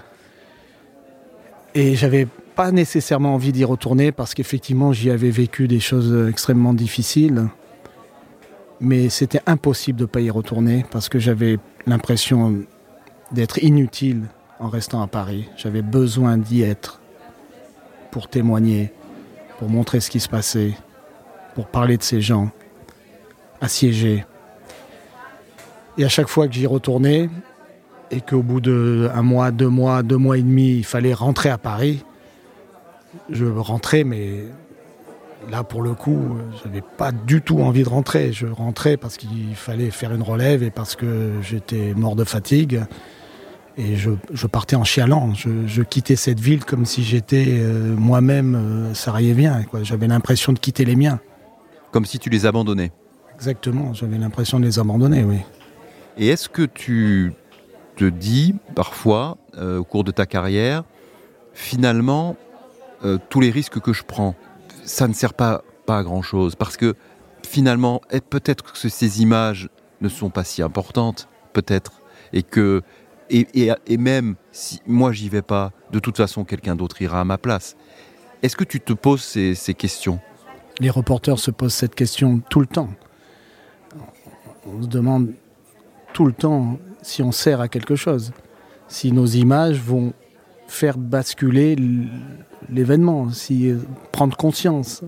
Et 1.74 1.96
j'avais 1.96 2.28
pas 2.54 2.70
nécessairement 2.70 3.34
envie 3.34 3.52
d'y 3.52 3.64
retourner 3.64 4.12
parce 4.12 4.34
qu'effectivement 4.34 4.92
j'y 4.92 5.10
avais 5.10 5.30
vécu 5.30 5.68
des 5.68 5.80
choses 5.80 6.28
extrêmement 6.28 6.74
difficiles. 6.74 7.48
Mais 8.80 9.08
c'était 9.08 9.40
impossible 9.46 9.98
de 9.98 10.04
ne 10.04 10.08
pas 10.08 10.20
y 10.20 10.30
retourner 10.30 10.84
parce 10.90 11.08
que 11.08 11.18
j'avais 11.18 11.58
l'impression 11.86 12.64
d'être 13.30 13.62
inutile 13.62 14.22
en 14.58 14.68
restant 14.68 15.02
à 15.02 15.06
Paris. 15.06 15.48
J'avais 15.56 15.82
besoin 15.82 16.36
d'y 16.36 16.62
être 16.62 17.00
pour 18.10 18.28
témoigner, 18.28 18.92
pour 19.58 19.70
montrer 19.70 20.00
ce 20.00 20.10
qui 20.10 20.20
se 20.20 20.28
passait, 20.28 20.72
pour 21.54 21.66
parler 21.68 21.96
de 21.96 22.02
ces 22.02 22.20
gens 22.20 22.50
assiégés. 23.62 24.26
Et 25.96 26.04
à 26.04 26.08
chaque 26.08 26.28
fois 26.28 26.48
que 26.48 26.54
j'y 26.54 26.66
retournais, 26.66 27.30
et 28.10 28.20
qu'au 28.20 28.42
bout 28.42 28.60
d'un 28.60 29.22
mois, 29.22 29.50
deux 29.50 29.68
mois, 29.68 30.02
deux 30.02 30.18
mois 30.18 30.36
et 30.36 30.42
demi, 30.42 30.76
il 30.76 30.84
fallait 30.84 31.14
rentrer 31.14 31.48
à 31.48 31.56
Paris, 31.56 32.04
je 33.30 33.46
rentrais, 33.46 34.04
mais 34.04 34.44
là, 35.50 35.64
pour 35.64 35.82
le 35.82 35.94
coup, 35.94 36.36
j'avais 36.62 36.82
pas 36.82 37.12
du 37.12 37.40
tout 37.40 37.60
envie 37.60 37.82
de 37.82 37.88
rentrer. 37.88 38.32
Je 38.32 38.46
rentrais 38.46 38.96
parce 38.96 39.16
qu'il 39.16 39.54
fallait 39.54 39.90
faire 39.90 40.12
une 40.12 40.22
relève 40.22 40.62
et 40.62 40.70
parce 40.70 40.94
que 40.94 41.32
j'étais 41.42 41.94
mort 41.94 42.16
de 42.16 42.24
fatigue. 42.24 42.82
Et 43.78 43.96
je, 43.96 44.46
partais 44.46 44.76
en 44.76 44.84
chialant. 44.84 45.32
Je, 45.34 45.82
quittais 45.82 46.16
cette 46.16 46.40
ville 46.40 46.64
comme 46.64 46.84
si 46.84 47.02
j'étais 47.02 47.46
euh, 47.48 47.94
moi-même 47.96 48.54
euh, 48.54 48.94
sarajevien. 48.94 49.62
J'avais 49.82 50.06
l'impression 50.06 50.52
de 50.52 50.58
quitter 50.58 50.84
les 50.84 50.96
miens. 50.96 51.20
Comme 51.90 52.04
si 52.04 52.18
tu 52.18 52.28
les 52.28 52.44
abandonnais. 52.44 52.92
Exactement, 53.42 53.92
j'avais 53.92 54.18
l'impression 54.18 54.60
de 54.60 54.64
les 54.66 54.78
abandonner, 54.78 55.24
oui. 55.24 55.38
Et 56.16 56.28
est-ce 56.28 56.48
que 56.48 56.62
tu 56.62 57.32
te 57.96 58.04
dis 58.04 58.54
parfois, 58.76 59.36
euh, 59.58 59.78
au 59.78 59.84
cours 59.84 60.04
de 60.04 60.12
ta 60.12 60.26
carrière, 60.26 60.84
finalement, 61.52 62.36
euh, 63.04 63.18
tous 63.30 63.40
les 63.40 63.50
risques 63.50 63.80
que 63.80 63.92
je 63.92 64.04
prends, 64.04 64.36
ça 64.84 65.08
ne 65.08 65.12
sert 65.12 65.34
pas, 65.34 65.64
pas 65.86 65.98
à 65.98 66.02
grand 66.04 66.22
chose. 66.22 66.54
Parce 66.54 66.76
que 66.76 66.94
finalement, 67.44 68.00
peut-être 68.30 68.62
que 68.72 68.88
ces 68.88 69.22
images 69.22 69.68
ne 70.02 70.08
sont 70.08 70.30
pas 70.30 70.44
si 70.44 70.62
importantes, 70.62 71.26
peut-être. 71.52 72.00
Et 72.32 72.44
que, 72.44 72.82
et, 73.28 73.48
et, 73.88 73.96
même 73.96 74.36
si 74.52 74.80
moi 74.86 75.10
j'y 75.10 75.28
vais 75.28 75.42
pas, 75.42 75.72
de 75.90 75.98
toute 75.98 76.16
façon 76.16 76.44
quelqu'un 76.44 76.76
d'autre 76.76 77.02
ira 77.02 77.20
à 77.20 77.24
ma 77.24 77.38
place. 77.38 77.74
Est-ce 78.44 78.54
que 78.54 78.62
tu 78.62 78.78
te 78.78 78.92
poses 78.92 79.22
ces, 79.24 79.56
ces 79.56 79.74
questions? 79.74 80.20
Les 80.78 80.90
reporters 80.90 81.40
se 81.40 81.50
posent 81.50 81.74
cette 81.74 81.96
question 81.96 82.40
tout 82.48 82.60
le 82.60 82.66
temps. 82.66 82.90
On 84.66 84.82
se 84.82 84.88
demande 84.88 85.32
tout 86.12 86.26
le 86.26 86.32
temps 86.32 86.78
si 87.02 87.22
on 87.22 87.32
sert 87.32 87.60
à 87.60 87.68
quelque 87.68 87.96
chose, 87.96 88.32
si 88.88 89.12
nos 89.12 89.26
images 89.26 89.80
vont 89.80 90.12
faire 90.68 90.98
basculer 90.98 91.76
l'événement, 92.68 93.30
si 93.30 93.70
euh, 93.70 93.78
prendre 94.12 94.36
conscience, 94.36 95.02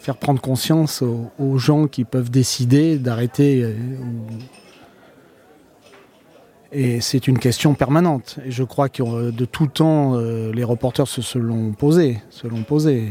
faire 0.00 0.16
prendre 0.16 0.40
conscience 0.40 1.02
aux, 1.02 1.58
gens 1.58 1.86
qui 1.86 2.04
peuvent 2.04 2.30
décider 2.30 2.98
d'arrêter. 2.98 3.62
Euh, 3.62 3.74
et 6.70 7.00
c'est 7.00 7.28
une 7.28 7.38
question 7.38 7.74
permanente. 7.74 8.38
Et 8.46 8.50
je 8.50 8.62
crois 8.62 8.88
que 8.88 9.02
euh, 9.02 9.30
de 9.30 9.44
tout 9.44 9.66
temps, 9.66 10.16
les 10.16 10.64
reporters 10.64 11.08
se, 11.08 11.38
l'ont 11.38 11.72
posé, 11.72 12.22
se 12.30 12.46
l'ont 12.46 12.62
posé. 12.62 13.10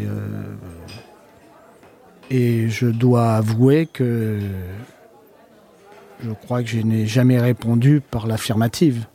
Et 2.29 2.69
je 2.69 2.87
dois 2.87 3.33
avouer 3.33 3.85
que 3.85 4.39
je 6.23 6.31
crois 6.31 6.61
que 6.63 6.69
je 6.69 6.79
n'ai 6.79 7.05
jamais 7.05 7.39
répondu 7.39 8.01
par 8.01 8.27
l'affirmative. 8.27 9.05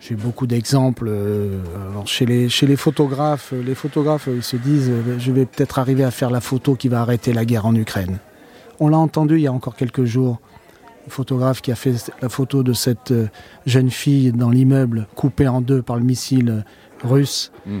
J'ai 0.00 0.14
beaucoup 0.14 0.46
d'exemples. 0.46 1.08
Euh, 1.08 1.60
chez, 2.04 2.26
les, 2.26 2.76
photographes, 2.76 3.52
les 3.52 3.74
photographes 3.74 4.28
ils 4.32 4.42
se 4.42 4.56
disent 4.56 4.90
euh, 4.90 5.18
je 5.18 5.32
vais 5.32 5.46
peut-être 5.46 5.78
arriver 5.78 6.04
à 6.04 6.10
faire 6.10 6.30
la 6.30 6.40
photo 6.40 6.74
qui 6.74 6.88
va 6.88 7.00
arrêter 7.00 7.32
la 7.32 7.44
guerre 7.44 7.66
en 7.66 7.74
Ukraine. 7.74 8.18
On 8.78 8.88
l'a 8.88 8.98
entendu 8.98 9.36
il 9.36 9.42
y 9.42 9.46
a 9.46 9.52
encore 9.52 9.74
quelques 9.74 10.04
jours. 10.04 10.38
Le 11.06 11.10
photographe 11.10 11.62
qui 11.62 11.70
a 11.70 11.76
fait 11.76 11.94
la 12.20 12.28
photo 12.28 12.62
de 12.62 12.72
cette 12.72 13.12
euh, 13.12 13.28
jeune 13.64 13.90
fille 13.90 14.32
dans 14.32 14.50
l'immeuble 14.50 15.06
coupée 15.14 15.48
en 15.48 15.60
deux 15.60 15.82
par 15.82 15.96
le 15.96 16.02
missile 16.02 16.64
russe. 17.02 17.52
Hmm. 17.64 17.80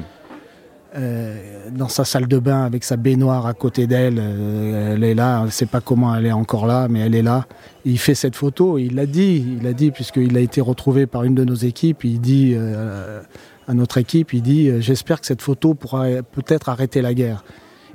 Euh, 0.96 1.68
dans 1.72 1.88
sa 1.88 2.06
salle 2.06 2.26
de 2.26 2.38
bain 2.38 2.64
avec 2.64 2.82
sa 2.82 2.96
baignoire 2.96 3.44
à 3.44 3.52
côté 3.52 3.86
d'elle. 3.86 4.18
Euh, 4.18 4.94
elle 4.94 5.04
est 5.04 5.14
là, 5.14 5.40
on 5.42 5.46
ne 5.46 5.50
sait 5.50 5.66
pas 5.66 5.82
comment 5.82 6.14
elle 6.14 6.24
est 6.24 6.32
encore 6.32 6.66
là, 6.66 6.88
mais 6.88 7.00
elle 7.00 7.14
est 7.14 7.22
là. 7.22 7.46
Il 7.84 7.98
fait 7.98 8.14
cette 8.14 8.34
photo, 8.34 8.78
il 8.78 8.94
l'a 8.94 9.04
dit, 9.04 9.44
il 9.58 9.62
l'a 9.62 9.74
dit 9.74 9.90
puisqu'il 9.90 10.34
a 10.38 10.40
été 10.40 10.62
retrouvé 10.62 11.06
par 11.06 11.24
une 11.24 11.34
de 11.34 11.44
nos 11.44 11.54
équipes. 11.54 12.04
Il 12.04 12.20
dit 12.20 12.54
euh, 12.56 13.20
à 13.68 13.74
notre 13.74 13.98
équipe, 13.98 14.32
il 14.32 14.40
dit 14.40 14.70
j'espère 14.80 15.20
que 15.20 15.26
cette 15.26 15.42
photo 15.42 15.74
pourra 15.74 16.06
peut-être 16.32 16.70
arrêter 16.70 17.02
la 17.02 17.12
guerre. 17.12 17.44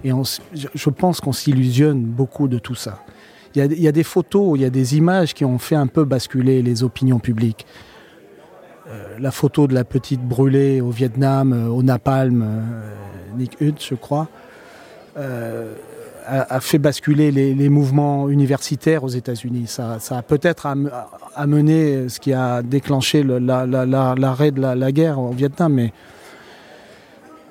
Et 0.03 0.12
je 0.53 0.89
pense 0.89 1.22
qu'on 1.22 1.34
s'illusionne 1.34 2.03
beaucoup 2.03 2.48
de 2.48 2.60
tout 2.60 2.75
ça. 2.75 3.03
Il 3.55 3.81
y 3.81 3.88
a 3.88 3.91
des 3.91 4.03
photos, 4.03 4.60
il 4.60 4.62
y 4.62 4.65
a 4.65 4.70
des 4.70 4.96
images 4.96 5.34
qui 5.34 5.43
ont 5.43 5.58
fait 5.58 5.75
un 5.75 5.88
peu 5.88 6.05
basculer 6.05 6.62
les 6.62 6.84
opinions 6.84 7.20
publiques. 7.20 7.65
Euh, 8.91 9.17
la 9.19 9.31
photo 9.31 9.67
de 9.67 9.74
la 9.74 9.83
petite 9.83 10.21
brûlée 10.21 10.81
au 10.81 10.89
Vietnam, 10.89 11.53
euh, 11.53 11.67
au 11.67 11.83
napalm, 11.83 12.41
euh, 12.41 13.38
Nick 13.38 13.62
Hutt, 13.62 13.81
je 13.81 13.95
crois, 13.95 14.27
a, 16.27 16.60
fait 16.60 16.77
basculer 16.77 17.31
les, 17.31 17.69
mouvements 17.69 18.29
universitaires 18.29 19.03
aux 19.03 19.10
États-Unis. 19.10 19.67
Ça, 19.67 19.98
a 20.10 20.21
peut-être 20.21 20.67
amené 21.36 22.10
ce 22.10 22.19
qui 22.19 22.33
a 22.33 22.62
déclenché 22.62 23.24
l'arrêt 23.24 24.51
de 24.51 24.62
la, 24.62 24.91
guerre 24.91 25.19
au 25.19 25.31
Vietnam, 25.31 25.74
mais 25.74 25.93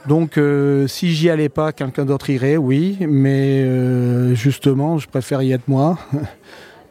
donc, 0.06 0.38
si 0.86 1.12
j'y 1.12 1.28
allais 1.28 1.48
pas, 1.50 1.72
quelqu'un 1.72 2.04
d'autre 2.04 2.30
irait, 2.30 2.56
oui, 2.56 2.98
mais 3.08 4.34
justement, 4.34 4.98
je 4.98 5.08
préfère 5.08 5.42
y 5.42 5.52
être 5.52 5.68
moi. 5.68 5.98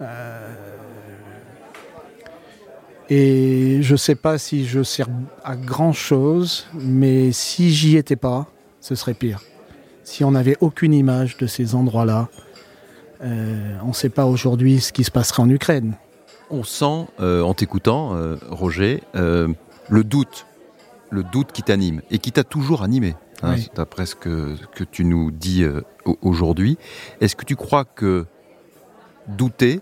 Et 3.10 3.80
je 3.82 3.94
ne 3.94 3.98
sais 3.98 4.16
pas 4.16 4.38
si 4.38 4.66
je 4.66 4.84
sers 4.84 5.08
à 5.44 5.56
grand 5.56 5.94
chose, 5.94 6.68
mais 6.76 7.32
si 7.32 7.72
j'y 7.72 7.98
étais 7.98 8.16
pas, 8.16 8.48
ce 8.82 8.94
serait 8.94 9.16
pire. 9.16 9.42
Si 10.04 10.24
on 10.24 10.32
n'avait 10.32 10.58
aucune 10.62 10.94
image 10.94 11.38
de 11.38 11.48
ces 11.48 11.74
endroits-là, 11.74 12.30
euh, 13.22 13.78
on 13.84 13.90
ne 13.90 13.94
sait 13.94 14.10
pas 14.10 14.26
aujourd'hui 14.26 14.80
ce 14.80 14.94
qui 14.94 15.04
se 15.04 15.12
passerait 15.12 15.42
en 15.42 15.50
Ukraine. 15.50 15.96
On 16.52 16.64
sent, 16.64 17.08
en 17.20 17.54
t'écoutant, 17.54 18.16
Roger, 18.50 19.04
le 19.14 20.04
doute, 20.04 20.48
le 21.12 21.22
doute 21.22 21.52
qui 21.52 21.62
t'anime 21.62 22.02
et 22.10 22.18
qui 22.18 22.32
t'a 22.32 22.44
toujours 22.44 22.82
animé, 22.82 23.16
hein, 23.44 23.56
d'après 23.76 24.08
ce 24.08 24.16
que, 24.16 24.56
que, 24.74 24.84
tu 24.84 25.06
nous 25.06 25.30
dis 25.30 25.64
aujourd'hui. 26.24 26.80
Est-ce 27.22 27.36
que 27.36 27.46
tu 27.46 27.56
crois 27.56 27.86
que 27.86 28.26
douter, 29.28 29.82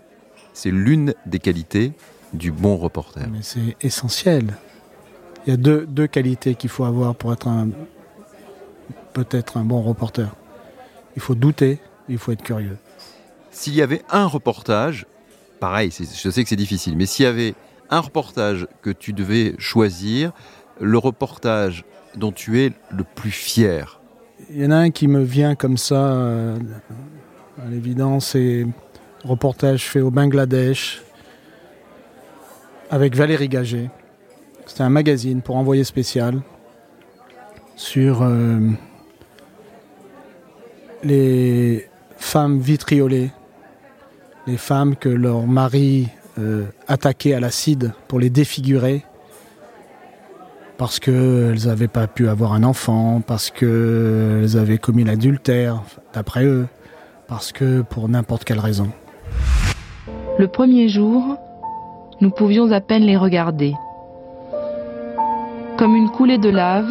c'est 0.52 0.70
l'une 0.70 1.14
des 1.24 1.38
qualités 1.38 1.92
du 2.32 2.52
bon 2.52 2.76
reporter 2.76 3.26
Mais 3.30 3.42
c'est 3.42 3.76
essentiel. 3.80 4.54
Il 5.46 5.50
y 5.50 5.52
a 5.52 5.56
deux, 5.56 5.86
deux 5.86 6.06
qualités 6.06 6.54
qu'il 6.54 6.70
faut 6.70 6.84
avoir 6.84 7.14
pour 7.14 7.32
être 7.32 7.48
un 7.48 7.68
peut-être 9.12 9.56
un 9.56 9.64
bon 9.64 9.82
reporter. 9.82 10.34
Il 11.16 11.22
faut 11.22 11.34
douter, 11.34 11.80
il 12.08 12.18
faut 12.18 12.32
être 12.32 12.42
curieux. 12.42 12.76
S'il 13.50 13.74
y 13.74 13.82
avait 13.82 14.02
un 14.10 14.26
reportage, 14.26 15.06
pareil, 15.58 15.90
je 15.90 16.30
sais 16.30 16.42
que 16.42 16.48
c'est 16.48 16.56
difficile, 16.56 16.96
mais 16.96 17.06
s'il 17.06 17.24
y 17.24 17.28
avait 17.28 17.54
un 17.90 18.00
reportage 18.00 18.68
que 18.82 18.90
tu 18.90 19.12
devais 19.12 19.54
choisir, 19.58 20.32
le 20.80 20.98
reportage 20.98 21.84
dont 22.14 22.30
tu 22.30 22.60
es 22.60 22.72
le 22.90 23.02
plus 23.02 23.30
fier 23.30 24.00
Il 24.50 24.62
y 24.62 24.66
en 24.66 24.70
a 24.70 24.76
un 24.76 24.90
qui 24.90 25.08
me 25.08 25.22
vient 25.22 25.56
comme 25.56 25.76
ça, 25.76 26.12
euh, 26.12 26.56
à 27.60 27.68
l'évidence, 27.68 28.28
c'est 28.28 28.66
un 29.24 29.28
reportage 29.28 29.88
fait 29.88 30.00
au 30.00 30.10
Bangladesh 30.10 31.02
avec 32.90 33.14
Valérie 33.14 33.48
Gagé. 33.48 33.90
C'était 34.66 34.82
un 34.82 34.90
magazine 34.90 35.42
pour 35.42 35.56
envoyer 35.56 35.84
spécial 35.84 36.40
sur 37.76 38.22
euh, 38.22 38.58
les 41.04 41.88
femmes 42.16 42.58
vitriolées, 42.58 43.30
les 44.46 44.56
femmes 44.56 44.96
que 44.96 45.08
leur 45.08 45.46
mari 45.46 46.08
euh, 46.38 46.64
attaquait 46.86 47.34
à 47.34 47.40
l'acide 47.40 47.92
pour 48.08 48.20
les 48.20 48.30
défigurer 48.30 49.04
parce 50.76 51.00
qu'elles 51.00 51.66
n'avaient 51.66 51.88
pas 51.88 52.06
pu 52.06 52.28
avoir 52.28 52.52
un 52.52 52.62
enfant, 52.62 53.20
parce 53.20 53.50
qu'elles 53.50 54.56
avaient 54.56 54.78
commis 54.78 55.02
l'adultère, 55.02 55.82
d'après 56.14 56.44
eux, 56.44 56.68
parce 57.26 57.50
que 57.50 57.82
pour 57.82 58.08
n'importe 58.08 58.44
quelle 58.44 58.60
raison. 58.60 58.88
Le 60.38 60.46
premier 60.46 60.88
jour, 60.88 61.36
nous 62.20 62.30
pouvions 62.30 62.72
à 62.72 62.80
peine 62.80 63.04
les 63.04 63.16
regarder. 63.16 63.74
Comme 65.78 65.94
une 65.94 66.10
coulée 66.10 66.38
de 66.38 66.48
lave, 66.48 66.90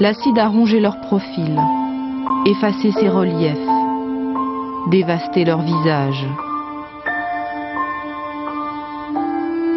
l'acide 0.00 0.38
a 0.38 0.48
rongé 0.48 0.80
leur 0.80 1.00
profil, 1.00 1.60
effacé 2.46 2.90
ses 2.92 3.08
reliefs, 3.08 3.58
dévasté 4.90 5.44
leur 5.44 5.60
visage. 5.60 6.26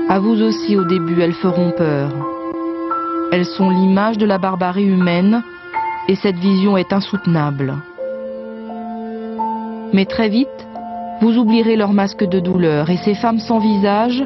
À 0.07 0.19
vous 0.19 0.41
aussi 0.41 0.77
au 0.77 0.85
début, 0.85 1.21
elles 1.21 1.33
feront 1.33 1.71
peur. 1.71 2.09
Elles 3.33 3.45
sont 3.45 3.69
l'image 3.69 4.17
de 4.17 4.25
la 4.25 4.37
barbarie 4.37 4.85
humaine 4.85 5.43
et 6.07 6.15
cette 6.15 6.37
vision 6.37 6.77
est 6.77 6.93
insoutenable. 6.93 7.75
Mais 9.93 10.05
très 10.05 10.29
vite, 10.29 10.47
vous 11.21 11.37
oublierez 11.37 11.75
leur 11.75 11.91
masque 11.91 12.23
de 12.23 12.39
douleur 12.39 12.89
et 12.89 12.97
ces 12.97 13.15
femmes 13.15 13.39
sans 13.39 13.59
visage 13.59 14.23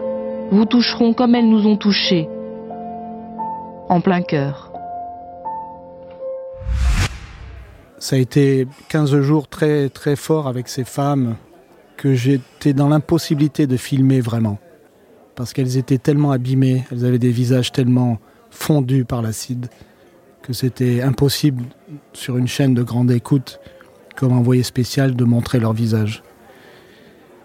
vous 0.52 0.66
toucheront 0.66 1.14
comme 1.14 1.36
elles 1.36 1.50
nous 1.50 1.68
ont 1.68 1.78
touchés, 1.78 2.30
en 3.90 4.02
plein 4.02 4.22
cœur. 4.22 4.72
Ça 7.98 8.16
a 8.16 8.20
été 8.20 8.68
15 8.90 9.20
jours 9.22 9.48
très 9.48 9.90
très 9.90 10.16
forts 10.16 10.48
avec 10.48 10.68
ces 10.68 10.84
femmes 10.84 11.36
que 11.98 12.14
j'étais 12.14 12.74
dans 12.74 12.90
l'impossibilité 12.90 13.68
de 13.68 13.78
filmer 13.78 14.22
vraiment. 14.22 14.60
Parce 15.36 15.54
qu'elles 15.54 15.78
étaient 15.78 15.98
tellement 15.98 16.32
abîmées, 16.32 16.86
elles 16.92 17.06
avaient 17.06 17.20
des 17.20 17.32
visages 17.32 17.72
tellement 17.72 18.20
fondus 18.50 19.06
par 19.06 19.22
l'acide 19.22 19.68
que 20.42 20.54
c'était 20.54 21.02
impossible 21.02 21.64
sur 22.14 22.38
une 22.38 22.48
chaîne 22.48 22.76
de 22.76 22.84
grande 22.84 23.12
écoute 23.12 23.60
comme 24.16 24.32
envoyé 24.32 24.64
spécial 24.64 25.16
de 25.16 25.24
montrer 25.24 25.60
leur 25.60 25.74
visage. 25.74 26.24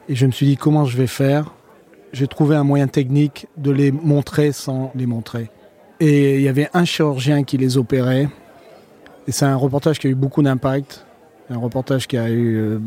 Et 0.09 0.15
je 0.15 0.27
me 0.27 0.31
suis 0.31 0.47
dit 0.47 0.57
comment 0.57 0.85
je 0.85 0.97
vais 0.97 1.07
faire 1.07 1.55
j'ai 2.13 2.27
trouvé 2.27 2.57
un 2.57 2.65
moyen 2.65 2.89
technique 2.89 3.47
de 3.57 3.71
les 3.71 3.93
montrer 3.93 4.53
sans 4.53 4.91
les 4.95 5.07
montrer. 5.07 5.51
Et 6.01 6.37
il 6.37 6.43
y 6.43 6.49
avait 6.49 6.69
un 6.73 6.85
chirurgien 6.85 7.45
qui 7.45 7.57
les 7.59 7.77
opérait. 7.77 8.29
Et 9.29 9.33
c'est 9.33 9.45
un 9.45 9.57
reportage 9.57 9.99
qui 9.99 10.07
a 10.07 10.11
eu 10.11 10.15
beaucoup 10.15 10.43
d'impact. 10.43 11.05
Un 11.51 11.59
reportage 11.59 12.07
qui 12.07 12.17
a 12.17 12.31
eu 12.31 12.57
euh, 12.57 12.79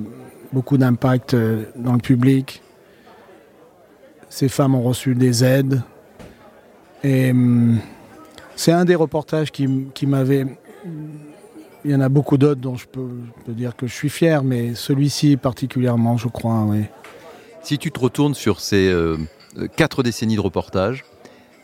beaucoup 0.51 0.77
d'impact 0.77 1.33
euh, 1.33 1.65
dans 1.75 1.93
le 1.93 1.99
public. 1.99 2.61
Ces 4.29 4.49
femmes 4.49 4.75
ont 4.75 4.81
reçu 4.81 5.13
des 5.13 5.43
aides. 5.43 5.81
Et 7.03 7.31
hum, 7.31 7.77
c'est 8.55 8.71
un 8.71 8.85
des 8.85 8.95
reportages 8.95 9.51
qui, 9.51 9.67
m'avait... 10.07 10.45
Il 11.85 11.91
y 11.91 11.95
en 11.95 12.01
a 12.01 12.09
beaucoup 12.09 12.37
d'autres 12.37 12.61
dont 12.61 12.75
je 12.75 12.87
peux, 12.87 13.09
je 13.27 13.43
peux, 13.45 13.51
dire 13.51 13.75
que 13.75 13.87
je 13.87 13.93
suis 13.93 14.09
fier, 14.09 14.43
mais 14.43 14.73
celui-ci 14.73 15.35
particulièrement, 15.35 16.15
je 16.15 16.29
crois, 16.29 16.63
oui. 16.63 16.85
Si 17.63 17.77
tu 17.77 17.91
te 17.91 17.99
retournes 17.99 18.33
sur 18.33 18.59
ces 18.59 18.89
euh, 18.89 19.17
quatre 19.77 20.03
décennies 20.03 20.35
de 20.35 20.41
reportage, 20.41 21.05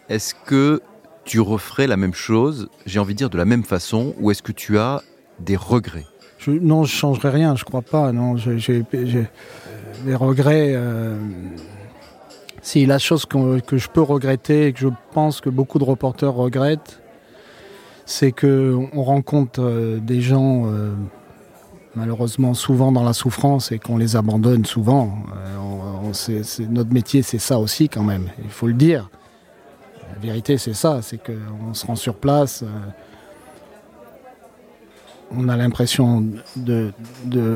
est-ce 0.07 0.33
que 0.33 0.81
tu 1.25 1.41
referais 1.41 1.87
la 1.87 1.97
même 1.97 2.13
chose, 2.13 2.69
j'ai 2.85 2.99
envie 2.99 3.13
de 3.13 3.17
dire 3.17 3.29
de 3.29 3.37
la 3.37 3.43
même 3.43 3.65
façon, 3.65 4.15
ou 4.17 4.31
est-ce 4.31 4.41
que 4.41 4.53
tu 4.53 4.79
as 4.79 5.01
des 5.39 5.57
regrets? 5.57 6.05
Non, 6.47 6.85
je 6.85 6.95
changerai 6.95 7.29
rien, 7.29 7.57
je 7.57 7.65
crois 7.65 7.81
pas. 7.81 8.13
Non, 8.13 8.37
j'ai 8.37 8.85
regrets. 10.15 10.71
Euh, 10.73 11.17
si 12.61 12.85
la 12.85 12.97
chose 12.97 13.25
que, 13.25 13.77
je 13.77 13.87
peux 13.89 14.01
regretter 14.01 14.67
et 14.67 14.73
que 14.73 14.79
je 14.79 14.87
pense 15.11 15.41
que 15.41 15.49
beaucoup 15.49 15.79
de 15.79 15.83
reporters 15.83 16.33
regrettent, 16.33 17.01
c'est 18.05 18.31
qu'on 18.31 18.89
rencontre 19.03 19.61
euh, 19.61 19.99
des 19.99 20.21
gens 20.21 20.65
malheureusement 21.99 22.53
souvent 22.53 22.93
dans 22.93 23.03
la 23.03 23.11
souffrance 23.11 23.73
et 23.73 23.79
qu'on 23.79 23.97
les 23.97 24.15
abandonne 24.15 24.63
souvent. 24.65 25.17
Euh, 25.35 26.67
notre 26.69 26.93
métier, 26.93 27.21
c'est 27.21 27.39
ça 27.39 27.59
aussi 27.59 27.89
quand 27.89 28.03
même, 28.03 28.29
il 28.43 28.49
faut 28.49 28.67
le 28.67 28.73
dire. 28.73 29.09
La 30.13 30.19
vérité, 30.19 30.57
c'est 30.57 30.73
ça, 30.73 31.01
c'est 31.01 31.19
qu'on 31.21 31.73
se 31.73 31.85
rend 31.85 31.95
sur 31.95 32.15
place, 32.15 32.63
euh, 32.63 32.67
on 35.31 35.49
a 35.49 35.57
l'impression 35.57 36.25
de, 36.55 36.91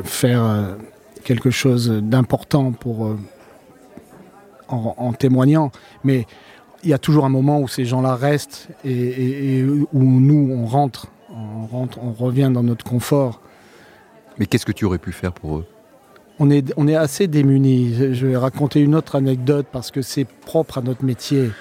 faire 0.03 0.43
euh, 0.43 0.75
quelque 1.23 1.49
chose 1.49 1.89
d'important 1.89 2.73
pour 2.73 3.15
en, 4.67 5.13
témoignant, 5.13 5.71
mais 6.03 6.27
il 6.83 6.89
y 6.89 6.93
a 6.93 6.97
toujours 6.97 7.25
un 7.25 7.29
moment 7.29 7.59
où 7.59 7.67
ces 7.67 7.85
gens-là 7.85 8.15
restent 8.15 8.67
et, 8.83 9.63
où 9.63 10.03
nous, 10.03 10.51
on 10.51 10.63
on 10.63 10.65
rentre, 10.65 11.07
on 12.01 12.11
revient 12.11 12.51
dans 12.53 12.63
notre 12.63 12.83
confort. 12.83 13.39
Mais 14.37 14.45
qu'est-ce 14.45 14.65
que 14.65 14.71
tu 14.71 14.85
aurais 14.85 14.97
pu 14.97 15.11
faire 15.11 15.33
pour 15.33 15.57
eux? 15.57 15.65
On 16.39 16.49
est, 16.49 16.73
on 16.77 16.87
est 16.87 16.95
assez 16.95 17.27
démunis. 17.27 17.93
Je, 18.13 18.27
vais 18.27 18.37
raconter 18.37 18.81
une 18.81 18.95
autre 18.95 19.15
anecdote 19.15 19.67
parce 19.71 19.91
que 19.91 20.01
c'est 20.01 20.25
propre 20.25 20.79
à 20.79 20.81
notre 20.81 21.05
métier. 21.05 21.51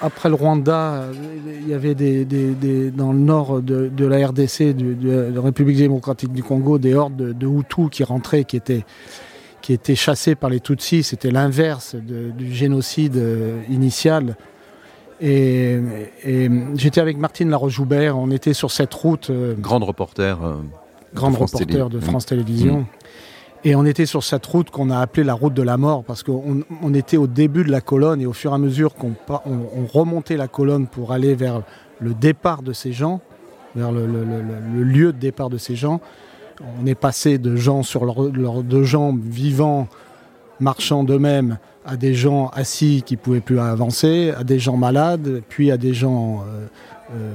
Après 0.00 0.28
le 0.28 0.36
Rwanda, 0.36 1.06
il 1.44 1.68
y 1.68 1.74
avait 1.74 1.96
des, 1.96 2.24
dans 2.92 3.12
le 3.12 3.18
nord 3.18 3.60
de, 3.60 4.06
la 4.06 4.28
RDC, 4.28 4.76
de, 4.76 5.32
la 5.34 5.40
République 5.40 5.76
démocratique 5.76 6.32
du 6.32 6.44
Congo, 6.44 6.78
des 6.78 6.94
hordes 6.94 7.16
de, 7.16 7.46
Hutus 7.46 7.88
qui 7.90 8.04
rentraient, 8.04 8.44
qui 8.44 8.56
étaient, 8.56 8.84
qui 9.60 9.72
étaient 9.72 9.96
chassés 9.96 10.36
par 10.36 10.50
les 10.50 10.60
Tutsis. 10.60 11.02
C'était 11.02 11.32
l'inverse 11.32 11.96
du 11.96 12.54
génocide 12.54 13.16
euh, 13.16 13.60
initial. 13.68 14.36
Et, 15.22 15.78
j'étais 16.74 17.00
avec 17.00 17.16
Martine 17.16 17.48
Laroche-Joubert, 17.48 18.18
on 18.18 18.30
était 18.30 18.54
sur 18.54 18.70
cette 18.70 18.92
route. 18.92 19.30
Euh, 19.30 19.54
grande 19.54 19.84
reporter. 19.84 20.42
Euh, 20.42 20.54
grande 21.14 21.36
reporter 21.36 21.88
de 21.88 22.00
France 22.00 22.26
Télévisions. 22.26 22.80
Mm. 22.80 22.86
Et 23.64 23.76
on 23.76 23.84
était 23.84 24.06
sur 24.06 24.24
cette 24.24 24.44
route 24.44 24.70
qu'on 24.70 24.90
a 24.90 24.98
appelée 24.98 25.22
la 25.22 25.34
route 25.34 25.54
de 25.54 25.62
la 25.62 25.76
mort 25.76 26.02
parce 26.02 26.24
qu'on 26.24 26.62
on 26.82 26.94
était 26.94 27.16
au 27.16 27.28
début 27.28 27.62
de 27.62 27.70
la 27.70 27.80
colonne 27.80 28.20
et 28.20 28.26
au 28.26 28.32
fur 28.32 28.50
et 28.50 28.54
à 28.54 28.58
mesure 28.58 28.94
qu'on 28.94 29.14
on, 29.28 29.86
remontait 29.86 30.36
la 30.36 30.48
colonne 30.48 30.88
pour 30.88 31.12
aller 31.12 31.36
vers 31.36 31.62
le 32.00 32.12
départ 32.12 32.62
de 32.62 32.72
ces 32.72 32.92
gens, 32.92 33.20
vers 33.76 33.92
le, 33.92 34.04
lieu 34.82 35.12
de 35.12 35.18
départ 35.18 35.48
de 35.48 35.58
ces 35.58 35.76
gens, 35.76 36.00
on 36.80 36.86
est 36.86 36.96
passé 36.96 37.38
de 37.38 37.54
gens 37.54 37.84
sur 37.84 38.04
leurs 38.04 38.64
deux 38.64 38.82
jambes 38.82 39.20
vivants, 39.24 39.86
marchant 40.58 41.04
d'eux-mêmes, 41.04 41.58
à 41.84 41.96
des 41.96 42.14
gens 42.14 42.48
assis 42.48 43.04
qui 43.06 43.16
pouvaient 43.16 43.40
plus 43.40 43.60
avancer, 43.60 44.32
à 44.36 44.42
des 44.42 44.58
gens 44.58 44.76
malades, 44.76 45.40
puis 45.48 45.70
à 45.70 45.76
des 45.76 45.94
gens 45.94 46.40
euh, 46.40 46.66
euh, 47.14 47.34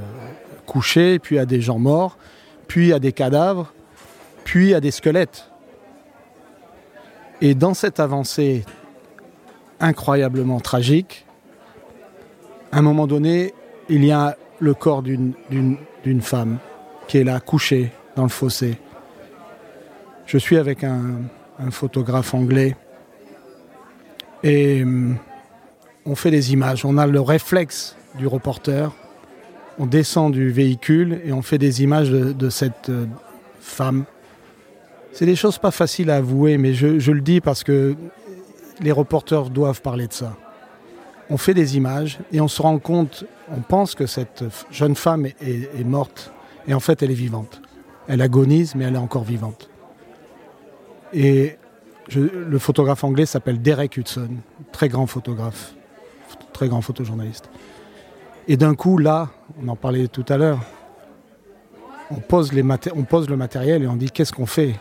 couchés, 0.65 1.19
puis 1.19 1.39
à 1.39 1.45
des 1.45 1.61
gens 1.61 1.79
morts 1.79 2.17
puis 2.67 2.93
à 2.93 2.99
des 2.99 3.11
cadavres, 3.11 3.73
puis 4.43 4.73
à 4.73 4.79
des 4.79 4.91
squelettes. 4.91 5.49
Et 7.41 7.53
dans 7.53 7.73
cette 7.73 7.99
avancée 7.99 8.65
incroyablement 9.79 10.59
tragique, 10.59 11.25
à 12.71 12.79
un 12.79 12.81
moment 12.81 13.07
donné, 13.07 13.53
il 13.89 14.03
y 14.03 14.11
a 14.11 14.35
le 14.59 14.73
corps 14.73 15.03
d'une 15.03 15.35
femme 16.21 16.57
qui 17.07 17.19
est 17.19 17.23
là, 17.23 17.39
couchée 17.39 17.91
dans 18.15 18.23
le 18.23 18.29
fossé. 18.29 18.77
Je 20.25 20.37
suis 20.37 20.57
avec 20.57 20.83
un, 20.83 21.21
photographe 21.71 22.35
anglais 22.35 22.75
et 24.43 24.83
hum, 24.83 25.17
on 26.05 26.13
fait 26.13 26.29
des 26.29 26.53
images. 26.53 26.85
On 26.85 26.97
a 26.99 27.07
le 27.07 27.19
réflexe 27.19 27.95
du 28.15 28.27
reporter. 28.27 28.91
On 29.79 29.85
descend 29.85 30.33
du 30.33 30.49
véhicule 30.49 31.21
et 31.23 31.31
on 31.31 31.41
fait 31.41 31.57
des 31.57 31.83
images 31.83 32.09
de, 32.09 32.49
cette 32.49 32.89
euh, 32.89 33.05
femme. 33.59 34.05
C'est 35.11 35.25
des 35.25 35.35
choses 35.35 35.57
pas 35.57 35.71
faciles 35.71 36.09
à 36.09 36.17
avouer, 36.17 36.57
mais 36.57 36.73
je, 36.73 37.11
le 37.11 37.21
dis 37.21 37.41
parce 37.41 37.63
que 37.63 37.95
les 38.81 38.91
reporters 38.91 39.49
doivent 39.49 39.81
parler 39.81 40.07
de 40.07 40.13
ça. 40.13 40.35
On 41.29 41.37
fait 41.37 41.53
des 41.53 41.77
images 41.77 42.19
et 42.31 42.41
on 42.41 42.47
se 42.47 42.61
rend 42.61 42.79
compte, 42.79 43.25
on 43.51 43.61
pense 43.61 43.95
que 43.95 44.05
cette 44.05 44.43
jeune 44.71 44.95
femme 44.95 45.25
est 45.25 45.83
morte 45.83 46.31
et 46.67 46.73
en 46.73 46.79
fait 46.79 47.03
elle 47.03 47.11
est 47.11 47.15
vivante. 47.15 47.61
Elle 48.07 48.21
agonise, 48.21 48.75
mais 48.75 48.85
elle 48.85 48.95
est 48.95 48.99
encore 48.99 49.23
vivante. 49.23 49.69
Et 51.13 51.57
le 52.15 52.59
photographe 52.59 53.03
anglais 53.03 53.25
s'appelle 53.25 53.61
Derek 53.61 53.97
Hudson, 53.97 54.29
très 54.71 54.87
grand 54.89 55.07
photographe, 55.07 55.73
très 56.53 56.67
grand 56.69 56.81
photojournaliste. 56.81 57.49
Et 58.47 58.57
d'un 58.57 58.75
coup, 58.75 58.97
là, 58.97 59.29
on 59.61 59.67
en 59.67 59.75
parlait 59.75 60.07
tout 60.07 60.25
à 60.29 60.37
l'heure, 60.37 60.59
on 62.09 62.19
pose, 62.19 62.53
le 62.53 62.63
matériel 63.35 63.83
et 63.83 63.87
on 63.87 63.95
dit 63.95 64.11
qu'est-ce 64.11 64.31
qu'on 64.31 64.45
fait? 64.45 64.75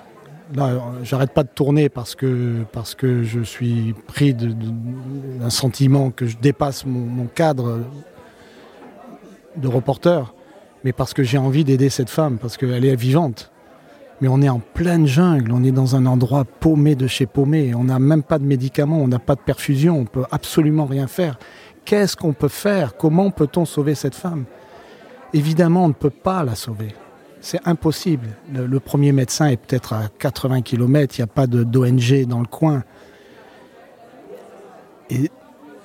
Là, 0.54 0.80
j'arrête 1.02 1.32
pas 1.32 1.42
de 1.42 1.48
tourner 1.48 1.88
parce 1.88 2.14
que, 2.14 2.62
parce 2.70 2.94
que 2.94 3.24
je 3.24 3.40
suis 3.40 3.94
pris 4.06 4.32
d'un 4.32 5.50
sentiment 5.50 6.10
que 6.10 6.26
je 6.26 6.36
dépasse 6.36 6.86
mon 6.86 7.26
cadre 7.26 7.80
de 9.56 9.66
reporter 9.66 10.32
mais 10.86 10.92
parce 10.92 11.14
que 11.14 11.24
j'ai 11.24 11.36
envie 11.36 11.64
d'aider 11.64 11.88
cette 11.90 12.10
femme, 12.10 12.38
parce 12.38 12.56
qu'elle 12.56 12.84
est 12.84 12.94
vivante. 12.94 13.50
Mais 14.20 14.28
on 14.28 14.40
est 14.40 14.48
en 14.48 14.60
pleine 14.60 15.04
jungle, 15.04 15.50
on 15.50 15.64
est 15.64 15.72
dans 15.72 15.96
un 15.96 16.06
endroit 16.06 16.44
paumé 16.44 16.94
de 16.94 17.08
chez 17.08 17.26
paumé, 17.26 17.74
on 17.74 17.82
n'a 17.82 17.98
même 17.98 18.22
pas 18.22 18.38
de 18.38 18.44
médicaments, 18.44 19.00
on 19.00 19.08
n'a 19.08 19.18
pas 19.18 19.34
de 19.34 19.40
perfusion, 19.40 19.98
on 19.98 20.04
peut 20.04 20.24
absolument 20.30 20.86
rien 20.86 21.08
faire. 21.08 21.40
Qu'est-ce 21.86 22.16
qu'on 22.16 22.32
peut 22.32 22.48
faire? 22.48 22.96
Comment 22.96 23.30
peut-on 23.30 23.64
sauver 23.64 23.94
cette 23.94 24.16
femme? 24.16 24.44
Évidemment, 25.32 25.84
on 25.84 25.88
ne 25.88 25.92
peut 25.92 26.10
pas 26.10 26.42
la 26.42 26.56
sauver. 26.56 26.88
C'est 27.40 27.60
impossible. 27.64 28.26
Le, 28.52 28.80
premier 28.80 29.12
médecin 29.12 29.46
est 29.46 29.56
peut-être 29.56 29.92
à 29.92 30.08
80 30.18 30.62
km, 30.62 31.14
il 31.16 31.20
n'y 31.20 31.24
a 31.24 31.28
pas 31.28 31.46
d'ONG 31.46 32.26
dans 32.26 32.40
le 32.40 32.46
coin. 32.46 32.82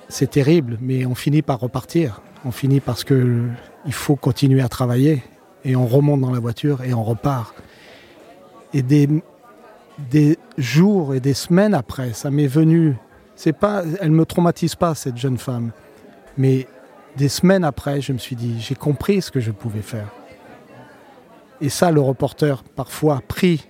C'est 0.08 0.28
terrible, 0.28 0.76
mais 0.80 1.06
on 1.06 1.14
finit 1.14 1.42
par 1.42 1.60
repartir. 1.60 2.20
On 2.44 2.50
finit 2.50 2.80
parce 2.80 3.04
que 3.04 3.46
il 3.86 3.92
faut 3.92 4.16
continuer 4.16 4.60
à 4.60 4.68
travailler 4.68 5.22
et 5.64 5.76
on 5.76 5.86
remonte 5.86 6.20
dans 6.20 6.32
la 6.32 6.40
voiture 6.40 6.82
et 6.82 6.92
on 6.94 7.04
repart. 7.04 7.54
Et 8.74 8.82
des, 8.82 9.08
des 10.10 10.36
jours 10.58 11.14
et 11.14 11.20
des 11.20 11.34
semaines 11.34 11.74
après, 11.74 12.12
ça 12.12 12.32
m'est 12.32 12.48
venu. 12.48 12.96
C'est 13.36 13.52
pas, 13.52 13.84
elle 14.00 14.10
me 14.10 14.26
traumatise 14.26 14.74
pas 14.74 14.96
cette 14.96 15.16
jeune 15.16 15.38
femme, 15.38 15.70
mais 16.36 16.66
des 17.16 17.28
semaines 17.28 17.64
après, 17.64 18.00
je 18.00 18.12
me 18.12 18.18
suis 18.18 18.36
dit, 18.36 18.60
j'ai 18.60 18.74
compris 18.74 19.22
ce 19.22 19.30
que 19.30 19.40
je 19.40 19.50
pouvais 19.50 19.82
faire. 19.82 20.08
Et 21.60 21.68
ça, 21.68 21.90
le 21.90 22.00
reporter, 22.00 22.62
parfois 22.62 23.20
pris 23.26 23.68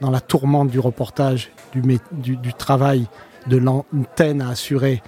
dans 0.00 0.10
la 0.10 0.20
tourmente 0.20 0.68
du 0.68 0.78
reportage, 0.78 1.50
du, 1.74 2.54
travail, 2.54 3.06
de 3.46 3.56
l'antenne 3.56 4.40
à 4.40 4.50
assurer, 4.50 5.02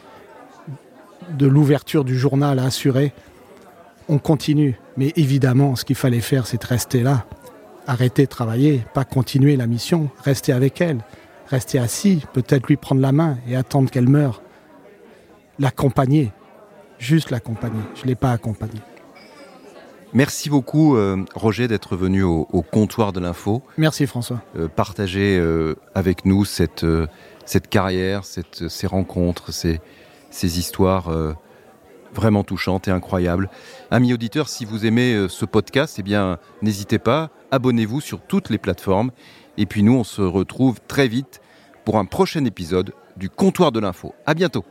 de 1.30 1.46
l'ouverture 1.46 2.04
du 2.04 2.16
journal 2.16 2.58
à 2.58 2.64
assurer, 2.64 3.12
on 4.08 4.18
continue. 4.18 4.78
Mais 4.96 5.12
évidemment, 5.16 5.76
ce 5.76 5.84
qu'il 5.84 5.96
fallait 5.96 6.20
faire, 6.20 6.46
c'est 6.46 6.62
rester 6.62 7.02
là, 7.02 7.24
arrêter 7.86 8.24
de 8.24 8.30
travailler, 8.30 8.84
pas 8.94 9.04
continuer 9.04 9.56
la 9.56 9.66
mission, 9.66 10.10
rester 10.22 10.52
avec 10.52 10.80
elle, 10.80 10.98
rester 11.48 11.78
assis, 11.78 12.22
peut-être 12.32 12.66
lui 12.68 12.76
prendre 12.76 13.00
la 13.00 13.12
main 13.12 13.38
et 13.48 13.56
attendre 13.56 13.90
qu'elle 13.90 14.08
meure. 14.08 14.42
L'accompagner, 15.58 16.32
juste 16.98 17.30
l'accompagner. 17.30 17.80
Je 17.94 18.02
ne 18.02 18.08
l'ai 18.08 18.14
pas 18.14 18.32
accompagnée. 18.32 18.80
Merci 20.12 20.48
beaucoup, 20.48 20.96
euh, 20.96 21.24
Roger, 21.34 21.68
d'être 21.68 21.96
venu 21.96 22.22
au, 22.22 22.44
comptoir 22.62 23.12
de 23.12 23.20
l'info. 23.20 23.62
Merci, 23.76 24.06
François. 24.06 24.40
Euh, 24.56 24.68
partager 24.68 25.36
euh, 25.38 25.74
avec 25.94 26.24
nous 26.24 26.44
cette, 26.44 26.86
cette 27.44 27.68
carrière, 27.68 28.24
cette, 28.24 28.68
ces 28.68 28.86
rencontres, 28.86 29.52
ces, 29.52 29.80
ces 30.30 30.58
histoires 30.58 31.10
vraiment 32.14 32.44
touchante 32.44 32.88
et 32.88 32.90
incroyable. 32.90 33.50
Amis 33.90 34.14
auditeurs, 34.14 34.48
si 34.48 34.64
vous 34.64 34.86
aimez 34.86 35.26
ce 35.28 35.44
podcast, 35.44 35.96
eh 35.98 36.02
bien, 36.02 36.38
n'hésitez 36.62 36.98
pas, 36.98 37.30
abonnez-vous 37.50 38.00
sur 38.00 38.22
toutes 38.22 38.48
les 38.48 38.58
plateformes. 38.58 39.10
Et 39.58 39.66
puis 39.66 39.82
nous, 39.82 39.94
on 39.94 40.04
se 40.04 40.22
retrouve 40.22 40.78
très 40.88 41.08
vite 41.08 41.40
pour 41.84 41.98
un 41.98 42.06
prochain 42.06 42.44
épisode 42.46 42.94
du 43.16 43.28
Comptoir 43.28 43.70
de 43.70 43.80
l'info. 43.80 44.14
À 44.24 44.32
bientôt. 44.32 44.64